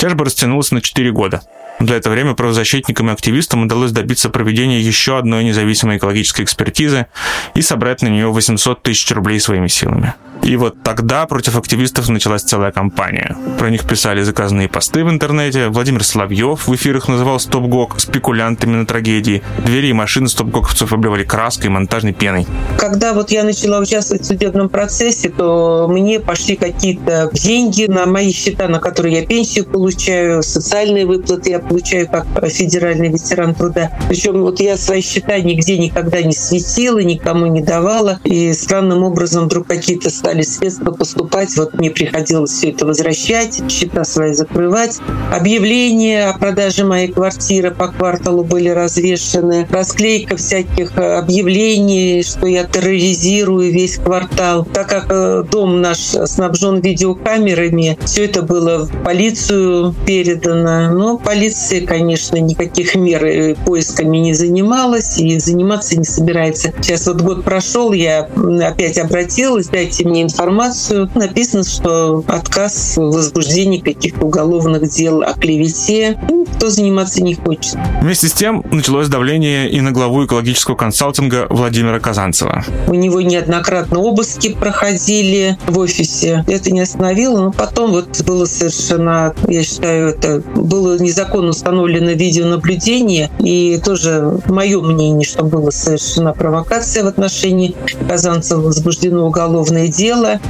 Тяжба 0.00 0.24
растянулась 0.24 0.72
на 0.72 0.80
4 0.80 1.12
года. 1.12 1.42
За 1.80 1.94
это 1.94 2.10
время 2.10 2.34
правозащитникам 2.34 3.08
и 3.08 3.12
активистам 3.12 3.62
удалось 3.62 3.90
добиться 3.90 4.28
проведения 4.28 4.80
еще 4.80 5.18
одной 5.18 5.44
независимой 5.44 5.96
экологической 5.96 6.42
экспертизы 6.42 7.06
и 7.54 7.62
собрать 7.62 8.02
на 8.02 8.08
нее 8.08 8.28
800 8.28 8.82
тысяч 8.82 9.10
рублей 9.12 9.40
своими 9.40 9.66
силами. 9.66 10.14
И 10.42 10.56
вот 10.56 10.82
тогда 10.82 11.26
против 11.26 11.56
активистов 11.56 12.08
началась 12.08 12.42
целая 12.42 12.72
кампания. 12.72 13.36
Про 13.58 13.70
них 13.70 13.86
писали 13.86 14.22
заказные 14.22 14.68
посты 14.68 15.04
в 15.04 15.10
интернете. 15.10 15.68
Владимир 15.68 16.02
Соловьев 16.02 16.66
в 16.66 16.74
эфирах 16.74 17.08
называл 17.08 17.38
стоп-гок 17.38 18.00
спекулянтами 18.00 18.76
на 18.76 18.86
трагедии. 18.86 19.42
Двери 19.64 19.88
и 19.88 19.92
машины 19.92 20.28
стоп-гоковцев 20.28 20.92
обливали 20.92 21.24
краской 21.24 21.66
и 21.66 21.68
монтажной 21.68 22.14
пеной. 22.14 22.46
Когда 22.78 23.12
вот 23.12 23.30
я 23.30 23.44
начала 23.44 23.80
участвовать 23.80 24.22
в 24.22 24.26
судебном 24.26 24.68
процессе, 24.68 25.28
то 25.28 25.86
мне 25.90 26.20
пошли 26.20 26.56
какие-то 26.56 27.30
деньги 27.32 27.84
на 27.84 28.06
мои 28.06 28.32
счета, 28.32 28.68
на 28.68 28.80
которые 28.80 29.20
я 29.20 29.26
пенсию 29.26 29.66
получаю, 29.66 30.42
социальные 30.42 31.06
выплаты 31.06 31.50
я 31.50 31.58
получаю 31.70 32.08
как 32.08 32.26
федеральный 32.48 33.10
ветеран 33.10 33.54
труда. 33.54 33.92
Причем 34.08 34.42
вот 34.42 34.58
я 34.58 34.76
свои 34.76 35.00
счета 35.00 35.38
нигде 35.38 35.78
никогда 35.78 36.20
не 36.20 36.32
светила, 36.32 36.98
никому 36.98 37.46
не 37.46 37.62
давала. 37.62 38.18
И 38.24 38.52
странным 38.54 39.04
образом 39.04 39.44
вдруг 39.44 39.68
какие-то 39.68 40.10
стали 40.10 40.42
средства 40.42 40.90
поступать. 40.90 41.56
Вот 41.56 41.74
мне 41.74 41.90
приходилось 41.90 42.50
все 42.50 42.70
это 42.70 42.86
возвращать, 42.86 43.62
счета 43.70 44.02
свои 44.02 44.32
закрывать. 44.32 44.98
Объявления 45.32 46.26
о 46.26 46.36
продаже 46.36 46.84
моей 46.84 47.12
квартиры 47.12 47.70
по 47.70 47.86
кварталу 47.86 48.42
были 48.42 48.68
развешены. 48.68 49.68
Расклейка 49.70 50.36
всяких 50.36 50.98
объявлений, 50.98 52.24
что 52.24 52.46
я 52.46 52.64
терроризирую 52.64 53.70
весь 53.70 53.96
квартал. 53.98 54.64
Так 54.64 54.88
как 54.88 55.06
э, 55.10 55.44
дом 55.48 55.80
наш 55.80 55.98
снабжен 55.98 56.80
видеокамерами, 56.80 57.96
все 58.04 58.24
это 58.24 58.42
было 58.42 58.86
в 58.86 59.04
полицию 59.04 59.94
передано. 60.04 60.90
Но 60.90 61.16
полиция, 61.16 61.59
конечно, 61.86 62.36
никаких 62.36 62.94
мер 62.94 63.24
э, 63.24 63.54
поисками 63.54 64.18
не 64.18 64.34
занималась 64.34 65.18
и 65.18 65.38
заниматься 65.38 65.98
не 65.98 66.04
собирается. 66.04 66.72
Сейчас 66.80 67.06
вот 67.06 67.20
год 67.20 67.44
прошел, 67.44 67.92
я 67.92 68.28
опять 68.62 68.98
обратилась, 68.98 69.68
дайте 69.68 70.06
мне 70.06 70.22
информацию. 70.22 71.10
Написано, 71.14 71.64
что 71.64 72.24
отказ 72.26 72.96
в 72.96 73.02
возбуждении 73.02 73.78
каких-то 73.78 74.24
уголовных 74.24 74.88
дел 74.90 75.22
о 75.22 75.32
клевете. 75.34 76.18
Ну, 76.28 76.46
кто 76.56 76.70
заниматься 76.70 77.22
не 77.22 77.34
хочет. 77.34 77.76
Вместе 78.02 78.28
с 78.28 78.32
тем 78.32 78.64
началось 78.70 79.08
давление 79.08 79.70
и 79.70 79.80
на 79.80 79.92
главу 79.92 80.24
экологического 80.26 80.76
консалтинга 80.76 81.46
Владимира 81.50 82.00
Казанцева. 82.00 82.64
У 82.86 82.94
него 82.94 83.20
неоднократно 83.20 83.98
обыски 83.98 84.54
проходили 84.54 85.58
в 85.66 85.78
офисе. 85.78 86.44
Это 86.46 86.70
не 86.70 86.80
остановило, 86.80 87.40
но 87.44 87.52
потом 87.52 87.92
вот 87.92 88.22
было 88.22 88.44
совершенно, 88.44 89.34
я 89.48 89.62
считаю, 89.62 90.08
это 90.08 90.42
было 90.54 90.98
незаконно 90.98 91.49
установлено 91.50 92.12
видеонаблюдение. 92.12 93.30
И 93.38 93.80
тоже 93.84 94.40
мое 94.46 94.80
мнение, 94.80 95.26
что 95.26 95.44
было 95.44 95.70
совершена 95.70 96.32
провокация 96.32 97.04
в 97.04 97.06
отношении 97.06 97.74
Казанцева, 98.08 98.60
возбуждено 98.60 99.26
уголовное 99.26 99.88
дело. 99.88 100.40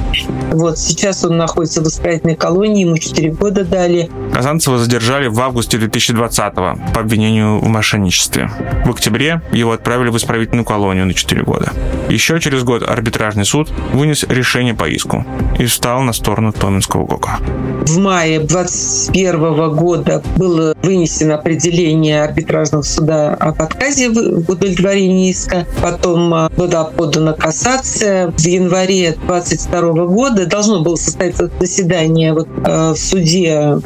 Вот 0.51 0.77
сейчас 0.77 1.23
он 1.23 1.37
находится 1.37 1.81
в 1.81 1.87
исправительной 1.87 2.35
колонии, 2.35 2.85
ему 2.85 2.97
4 2.97 3.31
года 3.31 3.65
дали. 3.65 4.09
Казанцева 4.33 4.77
задержали 4.77 5.27
в 5.27 5.39
августе 5.39 5.77
2020 5.77 6.53
по 6.55 6.77
обвинению 6.95 7.59
в 7.59 7.67
мошенничестве. 7.67 8.49
В 8.85 8.89
октябре 8.89 9.41
его 9.51 9.73
отправили 9.73 10.09
в 10.09 10.17
исправительную 10.17 10.65
колонию 10.65 11.05
на 11.05 11.13
4 11.13 11.43
года. 11.43 11.71
Еще 12.09 12.39
через 12.39 12.63
год 12.63 12.83
арбитражный 12.83 13.45
суд 13.45 13.69
вынес 13.93 14.23
решение 14.23 14.73
по 14.73 14.87
иску 14.89 15.25
и 15.59 15.65
встал 15.65 16.01
на 16.01 16.13
сторону 16.13 16.51
Томинского 16.51 17.05
ГОКа. 17.05 17.39
В 17.85 17.97
мае 17.97 18.39
2021 18.39 19.75
года 19.75 20.23
было 20.37 20.75
вынесено 20.81 21.35
определение 21.35 22.23
арбитражного 22.23 22.83
суда 22.83 23.33
об 23.33 23.61
отказе 23.61 24.09
в 24.09 24.49
удовлетворении 24.49 25.31
иска. 25.31 25.65
Потом 25.81 26.33
а, 26.33 26.49
была 26.55 26.85
подана 26.85 27.33
кассация. 27.33 28.31
В 28.31 28.39
январе 28.41 29.15
2022 29.27 30.05
года 30.05 30.45
должно 30.45 30.81
было 30.81 30.95
состояться 30.95 31.49
заседание 31.59 32.33
вот, 32.33 32.47
э, 32.65 32.91
в 32.91 32.97
суде 32.97 33.77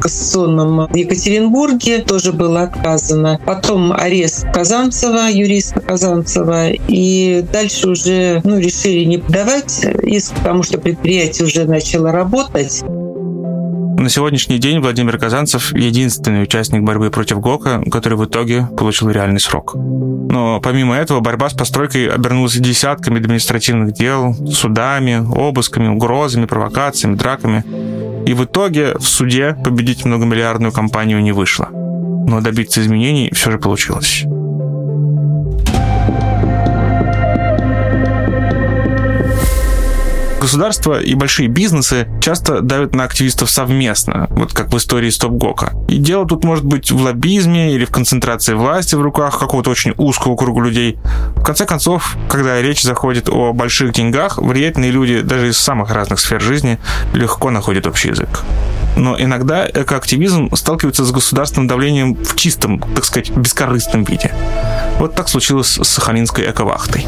кассационном 0.45 0.87
в 0.87 0.95
Екатеринбурге, 0.95 1.99
тоже 1.99 2.31
было 2.31 2.63
отказано. 2.63 3.39
Потом 3.45 3.91
арест 3.91 4.45
Казанцева, 4.53 5.29
юриста 5.29 5.81
Казанцева, 5.81 6.69
и 6.87 7.43
дальше 7.51 7.89
уже 7.89 8.41
ну, 8.43 8.59
решили 8.59 9.03
не 9.05 9.17
подавать 9.17 9.85
иск, 10.03 10.35
потому 10.35 10.63
что 10.63 10.77
предприятие 10.77 11.47
уже 11.47 11.65
начало 11.65 12.11
работать. 12.11 12.83
На 13.97 14.09
сегодняшний 14.09 14.59
день 14.59 14.79
Владимир 14.79 15.17
Казанцев— 15.17 15.73
единственный 15.73 16.43
участник 16.43 16.83
борьбы 16.83 17.09
против 17.09 17.39
ГОКа, 17.39 17.81
который 17.89 18.17
в 18.17 18.25
итоге 18.25 18.67
получил 18.77 19.09
реальный 19.09 19.39
срок. 19.39 19.73
Но 19.75 20.59
помимо 20.61 20.95
этого 20.95 21.21
борьба 21.21 21.49
с 21.49 21.53
постройкой 21.53 22.07
обернулась 22.07 22.55
десятками 22.55 23.19
административных 23.19 23.93
дел, 23.93 24.35
судами, 24.51 25.25
обысками, 25.33 25.87
угрозами, 25.87 26.45
провокациями, 26.45 27.15
драками. 27.15 27.63
И 28.27 28.33
в 28.33 28.43
итоге 28.43 28.95
в 28.97 29.07
суде 29.07 29.55
победить 29.63 30.03
многомиллиардную 30.03 30.73
компанию 30.73 31.21
не 31.21 31.31
вышло. 31.31 31.69
Но 31.71 32.41
добиться 32.41 32.81
изменений 32.81 33.31
все 33.33 33.51
же 33.51 33.59
получилось. 33.59 34.25
Государства 40.45 41.01
и 41.01 41.15
большие 41.15 41.47
бизнесы 41.47 42.07
часто 42.21 42.61
давят 42.61 42.93
на 42.93 43.05
активистов 43.05 43.49
совместно, 43.49 44.27
вот 44.29 44.53
как 44.53 44.71
в 44.71 44.77
истории 44.77 45.09
Стоп 45.09 45.31
Гока. 45.31 45.73
И 45.87 45.97
дело 45.97 46.27
тут 46.27 46.43
может 46.43 46.63
быть 46.63 46.91
в 46.91 47.01
лоббизме 47.01 47.73
или 47.73 47.83
в 47.83 47.89
концентрации 47.89 48.53
власти 48.53 48.93
в 48.93 49.01
руках 49.01 49.39
какого-то 49.39 49.71
очень 49.71 49.95
узкого 49.97 50.35
круга 50.35 50.61
людей. 50.61 50.99
В 51.35 51.43
конце 51.43 51.65
концов, 51.65 52.15
когда 52.29 52.61
речь 52.61 52.83
заходит 52.83 53.27
о 53.27 53.53
больших 53.53 53.93
деньгах, 53.93 54.37
влиятельные 54.37 54.91
люди 54.91 55.21
даже 55.21 55.49
из 55.49 55.57
самых 55.57 55.89
разных 55.89 56.19
сфер 56.19 56.39
жизни 56.39 56.77
легко 57.15 57.49
находят 57.49 57.87
общий 57.87 58.09
язык. 58.09 58.43
Но 58.95 59.19
иногда 59.19 59.67
экоактивизм 59.67 60.55
сталкивается 60.55 61.05
с 61.05 61.11
государственным 61.11 61.67
давлением 61.67 62.13
в 62.13 62.35
чистом, 62.35 62.79
так 62.93 63.03
сказать, 63.03 63.31
бескорыстном 63.31 64.03
виде. 64.03 64.31
Вот 64.99 65.15
так 65.15 65.27
случилось 65.27 65.79
с 65.81 65.87
Сахалинской 65.87 66.51
эковахтой. 66.51 67.07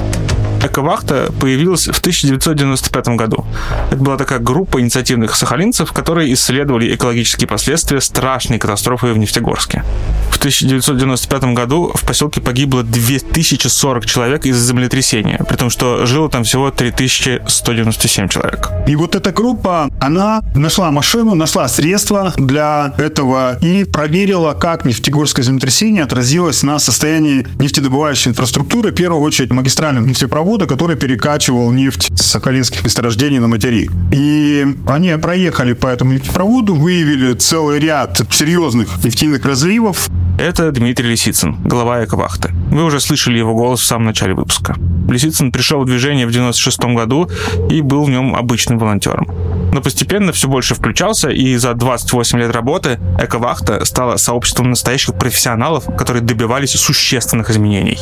Эковахта 0.62 1.32
появилась 1.40 1.88
в 1.88 2.00
1995 2.00 3.08
году. 3.10 3.46
Это 3.90 3.98
была 3.98 4.18
такая 4.18 4.40
группа 4.40 4.82
инициативных 4.82 5.36
сахалинцев, 5.36 5.92
которые 5.92 6.34
исследовали 6.34 6.94
экологические 6.96 7.48
последствия 7.48 8.02
страшной 8.02 8.60
катастрофы 8.60 9.14
в 9.14 9.18
Нефтегорске. 9.18 9.84
В 10.32 10.38
1995 10.38 11.44
году 11.56 11.92
в 11.94 12.06
поселке 12.06 12.42
погибло 12.42 12.84
2040 12.84 14.06
человек 14.06 14.46
из-за 14.46 14.68
землетрясения, 14.68 15.40
при 15.48 15.56
том, 15.56 15.70
что 15.70 16.06
жило 16.06 16.30
там 16.30 16.44
всего 16.44 16.70
3197 16.70 18.28
человек. 18.28 18.70
И 18.88 18.96
вот 18.96 19.16
эта 19.16 19.32
группа, 19.32 19.90
она 20.00 20.42
нашла 20.56 20.92
машину, 20.92 21.36
нашла 21.36 21.68
средства 21.68 22.34
для 22.38 22.94
этого 22.98 23.58
и 23.62 23.84
проверила, 23.84 24.54
как 24.54 24.86
нефтегорское 24.86 25.44
землетрясение 25.44 26.04
отразилось 26.04 26.64
на 26.64 26.80
состоянии 26.80 27.48
нефтедобывающей 27.60 28.30
инфраструктуры, 28.30 28.92
в 28.92 28.96
первую 28.96 29.22
очередь 29.22 29.52
магистральных 29.52 30.06
нефтепровода, 30.48 30.66
который 30.66 30.96
перекачивал 30.96 31.72
нефть 31.72 32.10
с 32.16 32.26
сахалинских 32.26 32.84
месторождений 32.84 33.40
на 33.40 33.48
материк. 33.48 33.92
И 34.14 34.66
они 34.88 35.18
проехали 35.18 35.74
по 35.74 35.88
этому 35.88 36.14
нефтепроводу, 36.14 36.76
выявили 36.76 37.34
целый 37.34 37.80
ряд 37.80 38.22
серьезных 38.32 39.04
нефтяных 39.04 39.46
разливов, 39.46 40.10
это 40.40 40.72
Дмитрий 40.72 41.10
Лисицын, 41.10 41.58
глава 41.64 42.04
Эковахты. 42.04 42.52
Вы 42.72 42.84
уже 42.84 43.00
слышали 43.00 43.40
его 43.40 43.56
голос 43.56 43.82
в 43.82 43.86
самом 43.86 44.06
начале 44.06 44.36
выпуска. 44.36 44.76
Лисицын 45.08 45.52
пришел 45.52 45.82
в 45.82 45.86
движение 45.86 46.28
в 46.28 46.32
96 46.32 46.80
году 46.96 47.30
и 47.70 47.82
был 47.82 48.04
в 48.04 48.10
нем 48.10 48.36
обычным 48.36 48.78
волонтером. 48.78 49.28
Но 49.74 49.82
постепенно 49.82 50.32
все 50.32 50.48
больше 50.48 50.76
включался, 50.76 51.30
и 51.30 51.56
за 51.58 51.74
28 51.74 52.40
лет 52.40 52.52
работы 52.52 53.00
Эковахта 53.20 53.84
стала 53.86 54.18
сообществом 54.18 54.70
настоящих 54.70 55.16
профессионалов, 55.16 55.86
которые 55.98 56.24
добивались 56.24 56.72
существенных 56.72 57.50
изменений. 57.50 58.00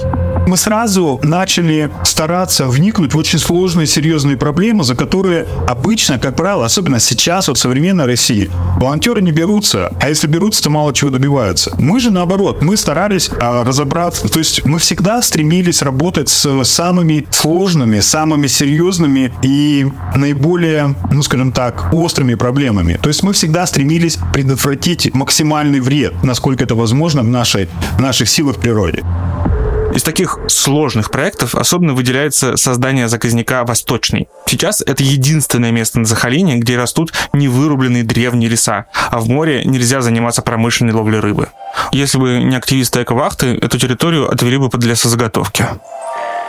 Мы 0.48 0.58
сразу 0.58 1.20
начали 1.24 1.90
стараться 2.04 2.68
вникнуть 2.68 3.14
в 3.14 3.18
очень 3.18 3.40
сложные, 3.40 3.88
серьезные 3.88 4.38
проблемы, 4.38 4.84
за 4.84 4.96
которые 4.96 5.48
обычно, 5.68 6.20
как 6.20 6.36
правило, 6.36 6.66
особенно 6.66 7.00
сейчас, 7.00 7.48
вот 7.48 7.58
в 7.58 7.60
современной 7.60 8.06
России, 8.06 8.52
волонтеры 8.78 9.22
не 9.22 9.32
берутся, 9.32 9.92
а 10.00 10.10
если 10.10 10.28
берутся, 10.28 10.64
то 10.64 10.70
мало 10.70 10.94
чего 10.94 11.10
добиваются. 11.10 11.76
Мы 11.80 12.00
же, 12.00 12.12
наоборот, 12.12 12.62
мы 12.62 12.78
старались 12.78 13.30
а, 13.40 13.64
разобраться, 13.64 14.30
то 14.30 14.38
есть 14.38 14.64
мы 14.66 14.78
всегда 14.78 15.22
стремились 15.24 15.82
работать 15.82 16.30
с 16.30 16.64
самыми 16.96 17.28
сложными, 17.30 18.00
самыми 18.00 18.48
серьезными 18.48 19.34
и 19.44 19.86
наиболее, 20.16 20.96
ну, 21.12 21.24
скажем 21.24 21.52
так, 21.52 21.94
острыми 21.94 22.36
проблемами. 22.36 22.98
То 23.02 23.10
есть 23.10 23.22
мы 23.22 23.34
всегда 23.34 23.66
стремились 23.66 24.18
предотвратить 24.34 25.14
максимальный 25.14 25.82
вред, 25.82 26.14
насколько 26.24 26.64
это 26.64 26.76
возможно 26.76 27.22
в, 27.22 27.28
нашей, 27.28 27.68
в 27.98 28.02
наших 28.02 28.30
силах 28.30 28.56
природе. 28.62 29.04
Из 29.94 30.04
таких 30.04 30.40
сложных 30.48 31.12
проектов 31.12 31.56
особенно 31.56 31.94
выделяется 31.94 32.58
создание 32.58 33.08
заказника 33.08 33.64
«Восточный». 33.66 34.28
Сейчас 34.46 34.82
это 34.82 35.04
единственное 35.04 35.72
место 35.72 36.00
на 36.00 36.06
Сахалине, 36.06 36.58
где 36.58 36.78
растут 36.78 37.14
невырубленные 37.34 38.04
древние 38.04 38.50
леса, 38.50 38.86
а 39.12 39.20
в 39.20 39.30
море 39.30 39.64
нельзя 39.66 40.02
заниматься 40.02 40.42
промышленной 40.42 40.94
ловлей 40.94 41.20
рыбы. 41.20 41.48
Если 41.92 42.18
бы 42.18 42.42
не 42.44 42.56
активисты 42.56 43.04
эковахты, 43.04 43.58
эту 43.62 43.78
территорию 43.78 44.30
отвели 44.30 44.58
бы 44.58 44.70
под 44.70 44.84
лесозаготовки. 44.84 45.66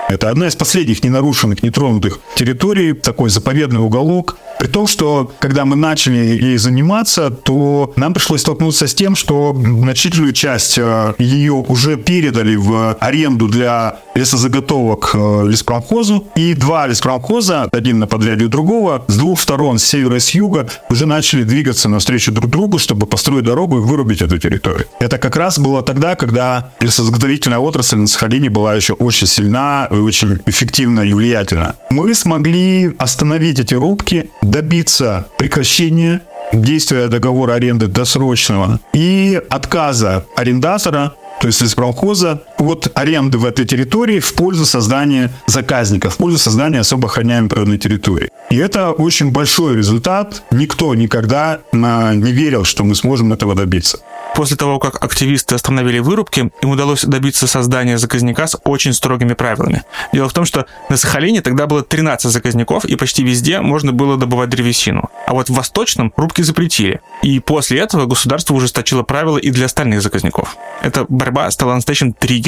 Это 0.08 0.30
одна 0.30 0.46
из 0.46 0.54
последних 0.54 1.02
ненарушенных, 1.02 1.62
нетронутых 1.62 2.20
территорий, 2.36 2.92
такой 2.92 3.28
заповедный 3.28 3.80
уголок, 3.80 4.36
при 4.58 4.68
том, 4.68 4.86
что 4.86 5.32
когда 5.38 5.64
мы 5.64 5.76
начали 5.76 6.16
ей 6.16 6.56
заниматься, 6.56 7.30
то 7.30 7.92
нам 7.96 8.14
пришлось 8.14 8.40
столкнуться 8.40 8.86
с 8.86 8.94
тем, 8.94 9.14
что 9.14 9.54
значительную 9.54 10.32
часть 10.32 10.78
э, 10.78 11.14
ее 11.18 11.52
уже 11.52 11.96
передали 11.96 12.56
в 12.56 12.96
аренду 13.00 13.48
для 13.48 13.98
лесозаготовок 14.14 15.10
э, 15.14 15.46
леспромхозу. 15.48 16.26
И 16.36 16.54
два 16.54 16.86
леспромхоза, 16.86 17.68
один 17.72 17.98
на 17.98 18.06
подряде 18.06 18.46
другого, 18.46 19.04
с 19.08 19.16
двух 19.16 19.40
сторон, 19.40 19.78
с 19.78 19.84
севера 19.84 20.16
и 20.16 20.20
с 20.20 20.30
юга, 20.30 20.68
уже 20.88 21.06
начали 21.06 21.42
двигаться 21.42 21.88
навстречу 21.88 22.32
друг 22.32 22.50
другу, 22.50 22.78
чтобы 22.78 23.06
построить 23.06 23.44
дорогу 23.44 23.78
и 23.78 23.80
вырубить 23.80 24.22
эту 24.22 24.38
территорию. 24.38 24.86
Это 25.00 25.18
как 25.18 25.36
раз 25.36 25.58
было 25.58 25.82
тогда, 25.82 26.16
когда 26.16 26.72
лесозаготовительная 26.80 27.58
отрасль 27.58 27.96
на 27.96 28.06
Сахалине 28.06 28.48
была 28.48 28.74
еще 28.74 28.94
очень 28.94 29.26
сильна, 29.26 29.88
очень 30.02 30.38
эффективна 30.46 31.00
и 31.00 31.12
влиятельна. 31.12 31.76
Мы 31.90 32.14
смогли 32.14 32.94
остановить 32.98 33.60
эти 33.60 33.74
рубки, 33.74 34.30
добиться 34.42 35.26
прекращения 35.38 36.22
действия 36.52 37.08
договора 37.08 37.54
аренды 37.54 37.86
досрочного 37.86 38.80
и 38.92 39.40
отказа 39.50 40.26
арендатора 40.36 41.14
то 41.40 41.48
есть 41.48 41.60
из 41.60 41.74
промхоза, 41.74 42.42
от 42.58 42.90
аренды 42.94 43.38
в 43.38 43.44
этой 43.44 43.64
территории 43.64 44.20
в 44.20 44.34
пользу 44.34 44.66
создания 44.66 45.30
заказников, 45.46 46.14
в 46.14 46.16
пользу 46.16 46.38
создания 46.38 46.80
особо 46.80 47.08
охраняемой 47.08 47.48
природной 47.50 47.78
территории. 47.78 48.30
И 48.50 48.56
это 48.56 48.92
очень 48.92 49.32
большой 49.32 49.76
результат. 49.76 50.42
Никто 50.50 50.94
никогда 50.94 51.60
не 51.72 52.32
верил, 52.32 52.64
что 52.64 52.84
мы 52.84 52.94
сможем 52.94 53.32
этого 53.32 53.54
добиться. 53.54 53.98
После 54.34 54.56
того, 54.56 54.78
как 54.78 55.02
активисты 55.02 55.54
остановили 55.54 55.98
вырубки, 55.98 56.50
им 56.60 56.70
удалось 56.70 57.04
добиться 57.04 57.46
создания 57.46 57.96
заказника 57.96 58.46
с 58.46 58.58
очень 58.64 58.92
строгими 58.92 59.32
правилами. 59.32 59.82
Дело 60.12 60.28
в 60.28 60.34
том, 60.34 60.44
что 60.44 60.66
на 60.90 60.98
Сахалине 60.98 61.40
тогда 61.40 61.66
было 61.66 61.82
13 61.82 62.30
заказников, 62.30 62.84
и 62.84 62.96
почти 62.96 63.24
везде 63.24 63.60
можно 63.60 63.92
было 63.92 64.18
добывать 64.18 64.50
древесину. 64.50 65.08
А 65.26 65.32
вот 65.32 65.48
в 65.48 65.54
Восточном 65.54 66.12
рубки 66.16 66.42
запретили. 66.42 67.00
И 67.22 67.40
после 67.40 67.80
этого 67.80 68.04
государство 68.04 68.52
ужесточило 68.52 69.02
правила 69.02 69.38
и 69.38 69.50
для 69.50 69.66
остальных 69.66 70.02
заказников. 70.02 70.56
Эта 70.82 71.06
борьба 71.08 71.50
стала 71.50 71.74
настоящим 71.74 72.12
триггером. 72.12 72.45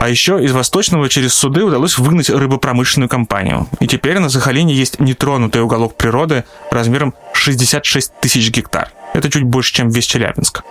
А 0.00 0.08
еще 0.08 0.42
из 0.42 0.52
Восточного 0.52 1.08
через 1.08 1.34
суды 1.34 1.62
удалось 1.62 1.98
выгнать 1.98 2.30
рыбопромышленную 2.30 3.08
компанию. 3.08 3.68
И 3.80 3.86
теперь 3.86 4.18
на 4.18 4.28
Сахалине 4.28 4.74
есть 4.74 5.00
нетронутый 5.00 5.62
уголок 5.62 5.96
природы 5.96 6.44
размером 6.70 7.14
66 7.34 8.12
тысяч 8.20 8.50
гектар. 8.50 8.90
Это 9.16 9.30
чуть 9.30 9.44
больше, 9.44 9.72
чем 9.72 9.88
весь 9.88 10.04
Челябинск. 10.04 10.62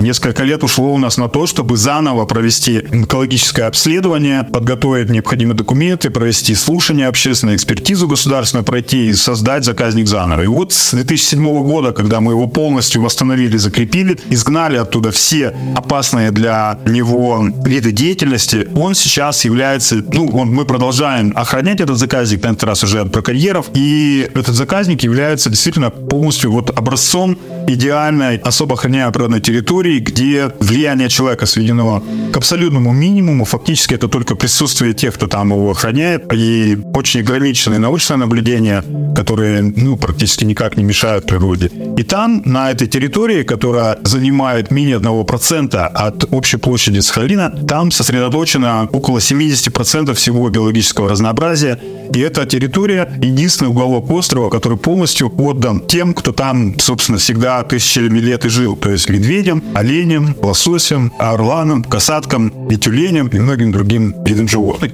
Несколько 0.00 0.44
лет 0.44 0.64
ушло 0.64 0.94
у 0.94 0.98
нас 0.98 1.18
на 1.18 1.28
то, 1.28 1.46
чтобы 1.46 1.76
заново 1.76 2.24
провести 2.24 2.78
экологическое 2.78 3.66
обследование, 3.66 4.44
подготовить 4.44 5.10
необходимые 5.10 5.56
документы, 5.56 6.08
провести 6.08 6.54
слушание, 6.54 7.08
общественную 7.08 7.56
экспертизу 7.56 8.08
государственную 8.08 8.64
пройти 8.64 9.08
и 9.08 9.12
создать 9.12 9.64
заказник 9.64 10.06
заново. 10.06 10.42
И 10.42 10.46
вот 10.46 10.72
с 10.72 10.92
2007 10.92 11.62
года, 11.62 11.92
когда 11.92 12.20
мы 12.20 12.32
его 12.32 12.46
полностью 12.46 13.02
восстановили, 13.02 13.58
закрепили, 13.58 14.18
изгнали 14.30 14.76
оттуда 14.76 15.10
все 15.10 15.54
опасные 15.76 16.30
для 16.30 16.78
него 16.86 17.44
виды 17.64 17.92
деятельности, 17.92 18.68
он 18.76 18.94
сейчас 18.94 19.44
является, 19.44 19.96
ну, 19.96 20.28
он, 20.28 20.54
мы 20.54 20.64
продолжаем 20.64 21.34
охранять 21.36 21.80
этот 21.80 21.98
заказник, 21.98 22.44
на 22.44 22.48
этот 22.48 22.64
раз 22.64 22.82
уже 22.82 23.00
от 23.00 23.10
браконьеров, 23.10 23.66
и 23.74 24.30
этот 24.34 24.54
заказник 24.54 25.02
является 25.02 25.50
действительно 25.50 25.90
полностью 25.90 26.52
вот 26.52 26.70
образцом 26.70 27.36
идеальной 27.68 28.38
особо 28.38 28.74
охраняемой 28.74 29.12
природной 29.12 29.40
территории, 29.40 29.98
где 29.98 30.50
влияние 30.60 31.08
человека 31.08 31.46
сведено 31.46 32.02
к 32.32 32.36
абсолютному 32.36 32.92
минимуму. 32.92 33.44
Фактически 33.44 33.94
это 33.94 34.08
только 34.08 34.34
присутствие 34.34 34.94
тех, 34.94 35.14
кто 35.14 35.26
там 35.26 35.50
его 35.50 35.70
охраняет, 35.70 36.32
и 36.32 36.78
очень 36.94 37.20
ограниченные 37.20 37.78
научные 37.78 38.16
наблюдения, 38.16 38.82
которые 39.14 39.62
ну, 39.62 39.96
практически 39.96 40.44
никак 40.44 40.76
не 40.76 40.84
мешают 40.84 41.26
природе. 41.26 41.70
И 41.96 42.02
там, 42.02 42.42
на 42.44 42.70
этой 42.70 42.86
территории, 42.86 43.42
которая 43.42 43.98
занимает 44.02 44.70
менее 44.70 44.98
1% 44.98 45.76
от 45.76 46.24
общей 46.32 46.56
площади 46.56 47.00
Сахалина, 47.00 47.50
там 47.50 47.90
сосредоточено 47.90 48.88
около 48.92 49.18
70% 49.18 50.14
всего 50.14 50.48
биологического 50.48 51.08
разнообразия. 51.08 51.78
И 52.14 52.20
эта 52.20 52.46
территория 52.46 53.08
единственный 53.22 53.68
уголок 53.68 54.10
острова, 54.10 54.48
который 54.48 54.78
полностью 54.78 55.32
отдан 55.36 55.80
тем, 55.80 56.14
кто 56.14 56.32
там, 56.32 56.78
собственно, 56.78 57.18
всегда 57.18 57.57
всегда 57.58 57.62
тысячами 57.64 58.18
лет 58.20 58.44
и 58.44 58.48
жил. 58.48 58.76
То 58.76 58.90
есть 58.90 59.08
медведем, 59.08 59.62
оленем, 59.74 60.36
лососем, 60.42 61.12
орланом, 61.18 61.82
касатком 61.82 62.68
и 62.68 62.76
тюленем 62.76 63.28
и 63.28 63.38
многим 63.38 63.72
другим 63.72 64.14
видам 64.24 64.48
животных. 64.48 64.92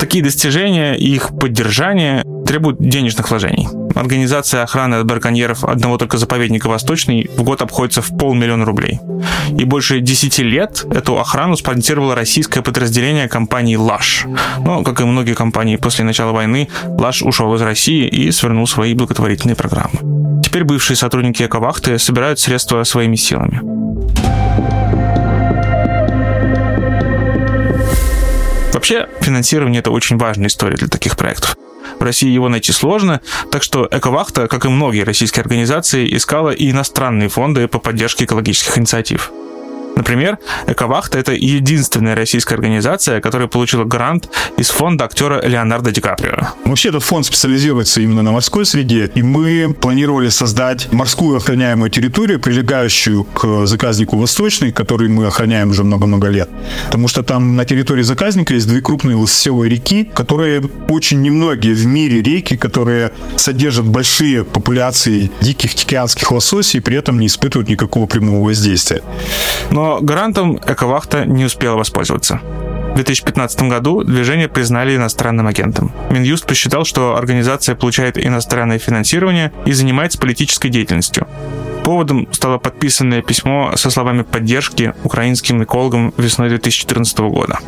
Такие 0.00 0.24
достижения 0.24 0.94
и 0.94 1.14
их 1.14 1.38
поддержание 1.38 2.24
требуют 2.46 2.78
денежных 2.80 3.30
вложений. 3.30 3.68
Организация 3.94 4.62
охраны 4.62 4.96
от 4.96 5.06
браконьеров 5.06 5.62
одного 5.62 5.98
только 5.98 6.16
заповедника 6.16 6.68
Восточный 6.68 7.30
в 7.36 7.42
год 7.42 7.60
обходится 7.60 8.00
в 8.00 8.16
полмиллиона 8.16 8.64
рублей. 8.64 8.98
И 9.58 9.64
больше 9.64 10.00
10 10.00 10.38
лет 10.38 10.84
эту 10.90 11.18
охрану 11.18 11.56
спонсировало 11.56 12.14
российское 12.14 12.62
подразделение 12.62 13.28
компании 13.28 13.76
«Лаш». 13.76 14.26
Но, 14.58 14.82
как 14.82 15.00
и 15.00 15.04
многие 15.04 15.34
компании 15.34 15.76
после 15.76 16.04
начала 16.04 16.32
войны, 16.32 16.68
«Лаш» 16.98 17.22
ушел 17.22 17.54
из 17.54 17.60
России 17.60 18.08
и 18.08 18.32
свернул 18.32 18.66
свои 18.66 18.94
благотворительные 18.94 19.54
программы. 19.54 20.40
Теперь 20.42 20.64
бывшие 20.64 20.96
сотрудники 20.96 21.42
Эковахты 21.42 21.98
собирают 21.98 22.40
средства 22.40 22.82
своими 22.84 23.16
силами. 23.16 23.60
Вообще, 28.80 29.10
финансирование– 29.20 29.80
это 29.80 29.90
очень 29.90 30.16
важная 30.16 30.46
история 30.46 30.74
для 30.74 30.88
таких 30.88 31.14
проектов. 31.14 31.54
В 31.98 32.02
России 32.02 32.30
его 32.30 32.48
найти 32.48 32.72
сложно, 32.72 33.20
так 33.52 33.62
что 33.62 33.86
Эковахта, 33.90 34.48
как 34.48 34.64
и 34.64 34.70
многие 34.70 35.02
российские 35.02 35.42
организации, 35.42 36.16
искала 36.16 36.48
и 36.48 36.70
иностранные 36.70 37.28
фонды 37.28 37.68
по 37.68 37.78
поддержке 37.78 38.24
экологических 38.24 38.78
инициатив. 38.78 39.32
Например, 39.96 40.38
Эковахта— 40.66 41.18
это 41.20 41.32
единственная 41.32 42.14
российская 42.14 42.54
организация, 42.54 43.20
которая 43.20 43.48
получила 43.48 43.84
грант 43.84 44.28
из 44.56 44.70
фонда 44.70 45.04
актера 45.04 45.46
Леонардо 45.46 45.90
Ди 45.90 46.00
Каприо. 46.00 46.48
Вообще 46.64 46.88
этот 46.88 47.02
фонд 47.02 47.26
специализируется 47.26 48.00
именно 48.00 48.22
на 48.22 48.32
морской 48.32 48.64
среде, 48.64 49.10
и 49.14 49.22
мы 49.22 49.74
планировали 49.78 50.28
создать 50.28 50.92
морскую 50.92 51.36
охраняемую 51.36 51.90
территорию, 51.90 52.40
прилегающую 52.40 53.24
к 53.24 53.66
заказнику 53.66 54.16
Восточный, 54.16 54.72
который 54.72 55.08
мы 55.08 55.26
охраняем 55.26 55.70
уже 55.70 55.84
много-много 55.84 56.28
лет. 56.28 56.48
Потому 56.86 57.08
что 57.08 57.22
там 57.22 57.56
на 57.56 57.64
территории 57.64 58.02
заказника 58.02 58.54
есть 58.54 58.68
две 58.68 58.80
крупные 58.80 59.16
лососевые 59.16 59.70
реки, 59.70 60.04
которые 60.04 60.62
очень 60.88 61.20
немногие 61.20 61.74
в 61.74 61.86
мире 61.86 62.22
реки, 62.22 62.56
которые 62.56 63.12
содержат 63.36 63.86
большие 63.86 64.44
популяции 64.44 65.30
диких 65.40 65.74
тихоокеанских 65.74 66.30
лососей 66.32 66.80
при 66.80 66.96
этом 66.96 67.18
не 67.18 67.26
испытывают 67.26 67.68
никакого 67.68 68.06
прямого 68.06 68.44
воздействия. 68.46 69.02
Но 69.70 69.79
грантом 70.00 70.58
Эковахта 70.66 71.24
не 71.24 71.44
успела 71.44 71.76
воспользоваться. 71.76 72.40
В 72.90 72.94
2015 72.94 73.62
году 73.62 74.02
движение 74.02 74.48
признали 74.48 74.96
иностранным 74.96 75.46
агентом. 75.46 75.92
Минюст 76.10 76.46
посчитал, 76.46 76.84
что 76.84 77.16
организация 77.16 77.74
получает 77.74 78.18
иностранное 78.18 78.78
финансирование 78.78 79.52
и 79.64 79.72
занимается 79.72 80.18
политической 80.18 80.68
деятельностью. 80.68 81.26
Поводом 81.84 82.28
стало 82.32 82.58
подписанное 82.58 83.22
письмо 83.22 83.72
со 83.76 83.90
словами 83.90 84.22
поддержки 84.22 84.94
украинским 85.04 85.62
экологам 85.62 86.12
весной 86.16 86.48
2014 86.48 87.18
года. 87.18 87.58